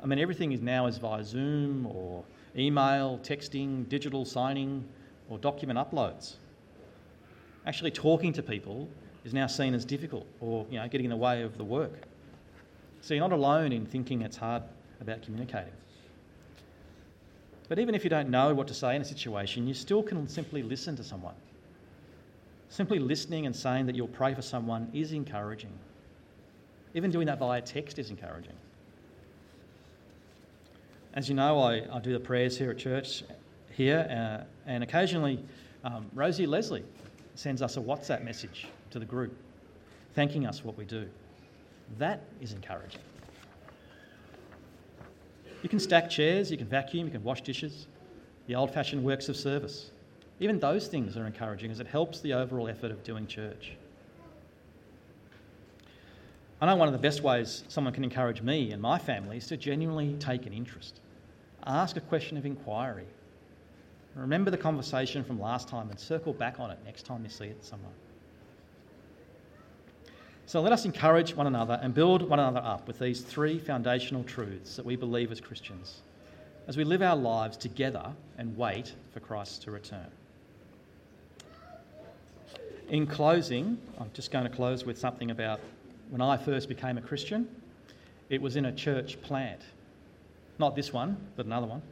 I 0.03 0.07
mean, 0.07 0.19
everything 0.19 0.53
is 0.53 0.61
now 0.61 0.87
is 0.87 0.99
via 0.99 1.25
Zoom 1.25 1.87
or 1.87 2.25
email, 2.57 3.19
texting, 3.23 3.89
digital 3.89 4.25
signing, 4.25 4.85
or 5.29 5.39
document 5.39 5.79
uploads. 5.79 6.35
Actually, 7.67 7.91
talking 7.91 8.33
to 8.33 8.43
people 8.43 8.89
is 9.25 9.33
now 9.33 9.47
seen 9.47 9.75
as 9.75 9.85
difficult 9.85 10.27
or 10.41 10.67
you 10.71 10.79
know, 10.79 10.89
getting 10.89 11.05
in 11.05 11.11
the 11.11 11.17
way 11.17 11.43
of 11.43 11.57
the 11.59 11.65
work. 11.65 11.93
So 13.01 13.15
you're 13.15 13.29
not 13.29 13.37
alone 13.37 13.73
in 13.73 13.87
thinking 13.87 14.23
it's 14.23 14.37
hard 14.37 14.63
about 15.01 15.23
communicating. 15.23 15.73
But 17.69 17.79
even 17.79 17.95
if 17.95 18.05
you 18.05 18.11
don't 18.11 18.29
know 18.29 18.53
what 18.55 18.69
to 18.69 18.75
say 18.75 18.97
in 18.97 19.03
a 19.03 19.05
situation, 19.05 19.67
you 19.67 19.75
still 19.75 20.03
can 20.03 20.29
simply 20.29 20.63
listen 20.63 20.97
to 20.97 21.05
someone. 21.05 21.35
Simply 22.69 22.99
listening 22.99 23.47
and 23.47 23.55
saying 23.55 23.87
that 23.87 23.95
you'll 23.95 24.09
pray 24.09 24.35
for 24.35 24.43
someone 24.43 24.91
is 24.93 25.13
encouraging. 25.13 25.73
Even 26.95 27.11
doing 27.11 27.27
that 27.27 27.39
via 27.39 27.61
text 27.61 27.99
is 27.99 28.11
encouraging. 28.11 28.55
As 31.15 31.29
you 31.29 31.35
know, 31.35 31.61
I, 31.61 31.83
I 31.93 31.99
do 32.01 32.13
the 32.13 32.21
prayers 32.21 32.57
here 32.57 32.71
at 32.71 32.79
church 32.79 33.25
here, 33.73 34.07
uh, 34.11 34.45
and 34.67 34.83
occasionally 34.83 35.43
um, 35.85 36.07
Rosie 36.15 36.47
Leslie 36.47 36.85
sends 37.35 37.63
us 37.63 37.77
a 37.77 37.81
WhatsApp 37.81 38.25
message 38.25 38.69
to 38.91 38.99
the 38.99 39.05
group 39.05 39.35
thanking 40.15 40.47
us 40.47 40.59
for 40.59 40.69
what 40.69 40.79
we 40.79 40.85
do. 40.85 41.09
That 41.99 42.23
is 42.41 42.53
encouraging. 42.53 43.01
You 45.63 45.69
can 45.69 45.79
stack 45.79 46.11
chairs, 46.11 46.51
you 46.51 46.57
can 46.57 46.67
vacuum, 46.67 47.07
you 47.07 47.13
can 47.13 47.23
wash 47.23 47.43
dishes, 47.43 47.87
the 48.47 48.55
old 48.55 48.73
fashioned 48.73 49.05
works 49.05 49.29
of 49.29 49.37
service. 49.37 49.91
Even 50.41 50.59
those 50.59 50.89
things 50.89 51.17
are 51.17 51.27
encouraging 51.27 51.71
as 51.71 51.79
it 51.79 51.87
helps 51.87 52.21
the 52.21 52.33
overall 52.33 52.69
effort 52.69 52.91
of 52.91 53.05
doing 53.05 53.27
church. 53.27 53.73
I 56.61 56.67
know 56.67 56.77
one 56.77 56.89
of 56.89 56.93
the 56.93 56.99
best 56.99 57.23
ways 57.23 57.65
someone 57.69 57.93
can 57.93 58.05
encourage 58.05 58.43
me 58.43 58.73
and 58.73 58.81
my 58.81 58.99
family 58.99 59.37
is 59.37 59.47
to 59.49 59.57
genuinely 59.57 60.15
take 60.19 60.47
an 60.47 60.53
interest. 60.53 61.01
Ask 61.65 61.97
a 61.97 62.01
question 62.01 62.37
of 62.37 62.47
inquiry. 62.47 63.07
Remember 64.15 64.51
the 64.51 64.59
conversation 64.59 65.25
from 65.25 65.41
last 65.41 65.69
time 65.69 65.91
and 65.91 65.99
circle 65.99 66.33
back 66.33 66.61
on 66.61 66.71
it 66.71 66.79
next 66.85 67.07
time 67.07 67.25
you 67.25 67.31
see 67.31 67.47
it 67.47 67.65
somewhere. 67.65 67.93
So 70.47 70.61
let 70.61 70.73
us 70.73 70.85
encourage 70.85 71.35
one 71.35 71.47
another 71.47 71.81
and 71.83 71.95
build 71.95 72.23
one 72.23 72.39
another 72.39 72.61
up 72.67 72.87
with 72.87 72.99
these 72.99 73.23
three 73.23 73.59
foundational 73.59 74.23
truths 74.25 74.77
that 74.77 74.85
we 74.85 74.97
believe 74.97 75.33
as 75.33 75.41
Christians 75.41 76.03
as 76.69 76.77
we 76.77 76.85
live 76.85 77.03
our 77.03 77.17
lives 77.17 77.57
together 77.57 78.13
and 78.39 78.57
wait 78.57 78.95
for 79.13 79.21
Christ 79.21 79.63
to 79.63 79.71
return. 79.71 80.07
In 82.89 83.07
closing, 83.07 83.79
I'm 83.99 84.11
just 84.13 84.31
going 84.31 84.45
to 84.45 84.51
close 84.51 84.85
with 84.85 84.99
something 84.99 85.31
about 85.31 85.61
when 86.11 86.21
I 86.21 86.37
first 86.37 86.69
became 86.69 86.99
a 86.99 87.01
Christian. 87.01 87.49
It 88.29 88.41
was 88.41 88.57
in 88.57 88.67
a 88.67 88.73
church 88.73 89.21
plant. 89.23 89.61
Not 90.59 90.77
this 90.77 90.93
one, 90.93 91.17
but 91.37 91.47
another 91.47 91.67
one. 91.67 91.83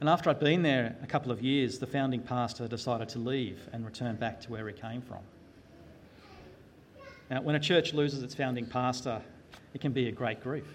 And 0.00 0.08
after 0.08 0.28
I'd 0.30 0.40
been 0.40 0.62
there 0.62 0.96
a 1.02 1.06
couple 1.06 1.30
of 1.30 1.42
years, 1.42 1.78
the 1.78 1.86
founding 1.86 2.20
pastor 2.20 2.68
decided 2.68 3.08
to 3.10 3.18
leave 3.18 3.60
and 3.72 3.84
return 3.84 4.16
back 4.16 4.40
to 4.42 4.50
where 4.50 4.66
he 4.66 4.74
came 4.74 5.00
from. 5.00 5.20
Now, 7.30 7.40
when 7.40 7.54
a 7.54 7.60
church 7.60 7.94
loses 7.94 8.22
its 8.22 8.34
founding 8.34 8.66
pastor, 8.66 9.22
it 9.72 9.80
can 9.80 9.92
be 9.92 10.08
a 10.08 10.12
great 10.12 10.42
grief. 10.42 10.66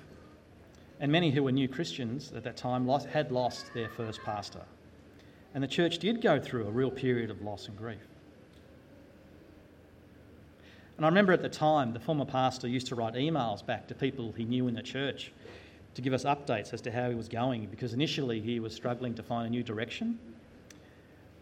And 0.99 1.11
many 1.11 1.31
who 1.31 1.43
were 1.43 1.51
new 1.51 1.67
Christians 1.67 2.33
at 2.35 2.43
that 2.43 2.57
time 2.57 2.87
lost, 2.87 3.07
had 3.07 3.31
lost 3.31 3.73
their 3.73 3.89
first 3.89 4.21
pastor. 4.23 4.61
And 5.53 5.63
the 5.63 5.67
church 5.67 5.99
did 5.99 6.21
go 6.21 6.39
through 6.39 6.67
a 6.67 6.71
real 6.71 6.91
period 6.91 7.29
of 7.29 7.41
loss 7.41 7.67
and 7.67 7.77
grief. 7.77 8.05
And 10.97 11.05
I 11.05 11.09
remember 11.09 11.31
at 11.31 11.41
the 11.41 11.49
time, 11.49 11.93
the 11.93 11.99
former 11.99 12.25
pastor 12.25 12.67
used 12.67 12.87
to 12.87 12.95
write 12.95 13.13
emails 13.13 13.65
back 13.65 13.87
to 13.87 13.95
people 13.95 14.33
he 14.35 14.43
knew 14.43 14.67
in 14.67 14.75
the 14.75 14.83
church 14.83 15.31
to 15.99 16.03
give 16.03 16.13
us 16.13 16.23
updates 16.23 16.73
as 16.73 16.79
to 16.81 16.91
how 16.91 17.09
he 17.09 17.15
was 17.15 17.27
going 17.27 17.65
because 17.65 17.93
initially 17.93 18.39
he 18.39 18.59
was 18.61 18.73
struggling 18.73 19.13
to 19.13 19.21
find 19.21 19.45
a 19.45 19.49
new 19.49 19.63
direction. 19.63 20.17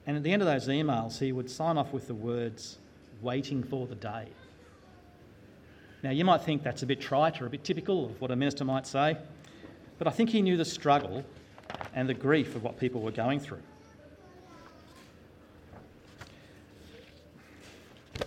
And 0.07 0.17
at 0.17 0.23
the 0.23 0.31
end 0.31 0.41
of 0.41 0.47
those 0.47 0.67
emails, 0.67 1.19
he 1.19 1.31
would 1.31 1.49
sign 1.49 1.77
off 1.77 1.93
with 1.93 2.07
the 2.07 2.15
words, 2.15 2.79
waiting 3.21 3.61
for 3.61 3.85
the 3.85 3.95
day. 3.95 4.27
Now, 6.01 6.11
you 6.11 6.25
might 6.25 6.41
think 6.41 6.63
that's 6.63 6.83
a 6.83 6.85
bit 6.85 7.01
trite 7.01 7.41
or 7.41 7.45
a 7.45 7.49
bit 7.49 7.63
typical 7.63 8.05
of 8.05 8.21
what 8.21 8.31
a 8.31 8.35
minister 8.35 8.63
might 8.63 8.87
say, 8.87 9.17
but 9.97 10.07
I 10.07 10.11
think 10.11 10.29
he 10.29 10.41
knew 10.41 10.57
the 10.57 10.65
struggle 10.65 11.23
and 11.93 12.07
the 12.07 12.13
grief 12.13 12.55
of 12.55 12.63
what 12.63 12.79
people 12.79 13.01
were 13.01 13.11
going 13.11 13.39
through. 13.39 13.61
So 18.17 18.23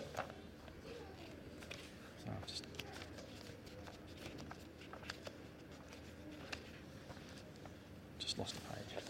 I've 2.28 2.46
just 2.46 2.64
just 8.18 8.38
lost 8.38 8.54
a 8.56 8.60
page. 8.74 9.02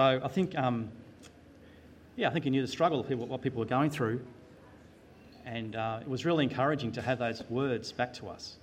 So 0.00 0.18
I 0.24 0.28
think, 0.28 0.56
um, 0.56 0.90
yeah, 2.16 2.28
I 2.28 2.32
think 2.32 2.44
he 2.44 2.50
knew 2.50 2.62
the 2.62 2.68
struggle 2.68 3.02
what 3.02 3.42
people 3.42 3.58
were 3.58 3.66
going 3.66 3.90
through, 3.90 4.24
and 5.44 5.76
uh, 5.76 5.98
it 6.00 6.08
was 6.08 6.24
really 6.24 6.42
encouraging 6.42 6.92
to 6.92 7.02
have 7.02 7.18
those 7.18 7.42
words 7.50 7.92
back 7.92 8.14
to 8.14 8.30
us. 8.30 8.56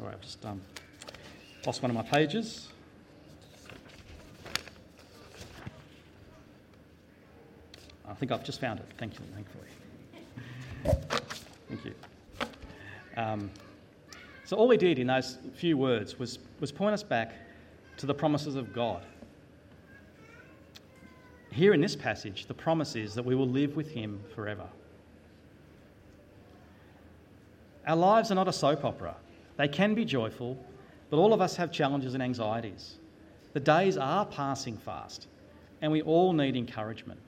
All 0.00 0.06
right, 0.06 0.14
I've 0.14 0.22
just 0.22 0.42
um, 0.46 0.62
lost 1.66 1.82
one 1.82 1.90
of 1.90 1.94
my 1.94 2.02
pages. 2.02 2.68
I 8.08 8.14
think 8.14 8.32
I've 8.32 8.42
just 8.42 8.58
found 8.58 8.80
it. 8.80 8.86
Thank 8.96 9.18
you, 9.18 9.24
thankfully. 9.34 9.68
Thank 11.68 11.84
you. 11.84 11.94
Um, 13.18 13.50
so 14.44 14.56
all 14.56 14.70
he 14.70 14.76
did 14.76 14.98
in 14.98 15.06
those 15.06 15.38
few 15.54 15.76
words 15.76 16.18
was, 16.18 16.38
was 16.60 16.70
point 16.70 16.94
us 16.94 17.02
back 17.02 17.32
to 17.96 18.06
the 18.06 18.14
promises 18.14 18.54
of 18.56 18.72
God. 18.72 19.04
Here 21.50 21.72
in 21.72 21.80
this 21.80 21.96
passage, 21.96 22.46
the 22.46 22.54
promise 22.54 22.96
is 22.96 23.14
that 23.14 23.24
we 23.24 23.34
will 23.34 23.48
live 23.48 23.76
with 23.76 23.90
him 23.90 24.20
forever. 24.34 24.66
Our 27.86 27.96
lives 27.96 28.30
are 28.30 28.34
not 28.34 28.48
a 28.48 28.52
soap 28.52 28.84
opera. 28.84 29.14
They 29.56 29.68
can 29.68 29.94
be 29.94 30.04
joyful, 30.04 30.58
but 31.10 31.18
all 31.18 31.32
of 31.32 31.40
us 31.40 31.54
have 31.56 31.70
challenges 31.70 32.14
and 32.14 32.22
anxieties. 32.22 32.96
The 33.52 33.60
days 33.60 33.96
are 33.96 34.26
passing 34.26 34.76
fast, 34.76 35.28
and 35.80 35.92
we 35.92 36.02
all 36.02 36.32
need 36.32 36.56
encouragement. 36.56 37.20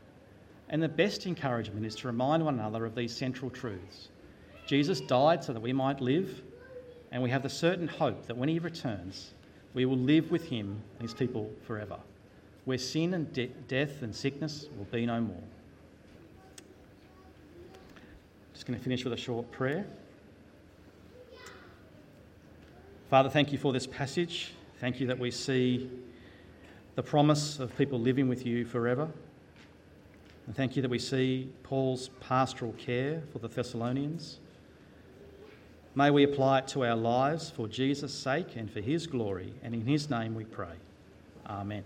And 0.68 0.82
the 0.82 0.88
best 0.88 1.26
encouragement 1.26 1.86
is 1.86 1.94
to 1.96 2.08
remind 2.08 2.44
one 2.44 2.54
another 2.54 2.84
of 2.84 2.96
these 2.96 3.14
central 3.16 3.50
truths. 3.50 4.08
Jesus 4.66 5.00
died 5.00 5.44
so 5.44 5.52
that 5.52 5.60
we 5.60 5.72
might 5.72 6.00
live, 6.00 6.42
and 7.12 7.22
we 7.22 7.30
have 7.30 7.42
the 7.42 7.48
certain 7.48 7.88
hope 7.88 8.26
that 8.26 8.36
when 8.36 8.48
he 8.48 8.58
returns, 8.58 9.32
we 9.74 9.84
will 9.84 9.98
live 9.98 10.30
with 10.30 10.46
him 10.46 10.82
and 10.98 11.02
his 11.02 11.14
people 11.14 11.50
forever, 11.66 11.98
where 12.64 12.78
sin 12.78 13.14
and 13.14 13.32
de- 13.32 13.50
death 13.68 14.02
and 14.02 14.14
sickness 14.14 14.66
will 14.76 14.86
be 14.86 15.06
no 15.06 15.20
more. 15.20 15.42
Just 18.54 18.66
going 18.66 18.78
to 18.78 18.82
finish 18.82 19.04
with 19.04 19.12
a 19.12 19.18
short 19.18 19.50
prayer. 19.52 19.86
Father, 23.10 23.28
thank 23.28 23.52
you 23.52 23.58
for 23.58 23.72
this 23.72 23.86
passage. 23.86 24.52
Thank 24.80 24.98
you 24.98 25.06
that 25.06 25.18
we 25.18 25.30
see 25.30 25.90
the 26.96 27.02
promise 27.02 27.60
of 27.60 27.76
people 27.76 28.00
living 28.00 28.28
with 28.28 28.46
you 28.46 28.64
forever. 28.64 29.08
And 30.46 30.56
thank 30.56 30.74
you 30.74 30.82
that 30.82 30.90
we 30.90 30.98
see 30.98 31.50
Paul's 31.62 32.08
pastoral 32.20 32.72
care 32.72 33.22
for 33.32 33.38
the 33.38 33.48
Thessalonians. 33.48 34.38
May 35.96 36.10
we 36.10 36.24
apply 36.24 36.58
it 36.58 36.68
to 36.68 36.84
our 36.84 36.94
lives 36.94 37.48
for 37.48 37.66
Jesus' 37.66 38.12
sake 38.12 38.54
and 38.54 38.70
for 38.70 38.82
his 38.82 39.06
glory, 39.06 39.54
and 39.62 39.74
in 39.74 39.86
his 39.86 40.10
name 40.10 40.34
we 40.34 40.44
pray. 40.44 40.76
Amen. 41.48 41.84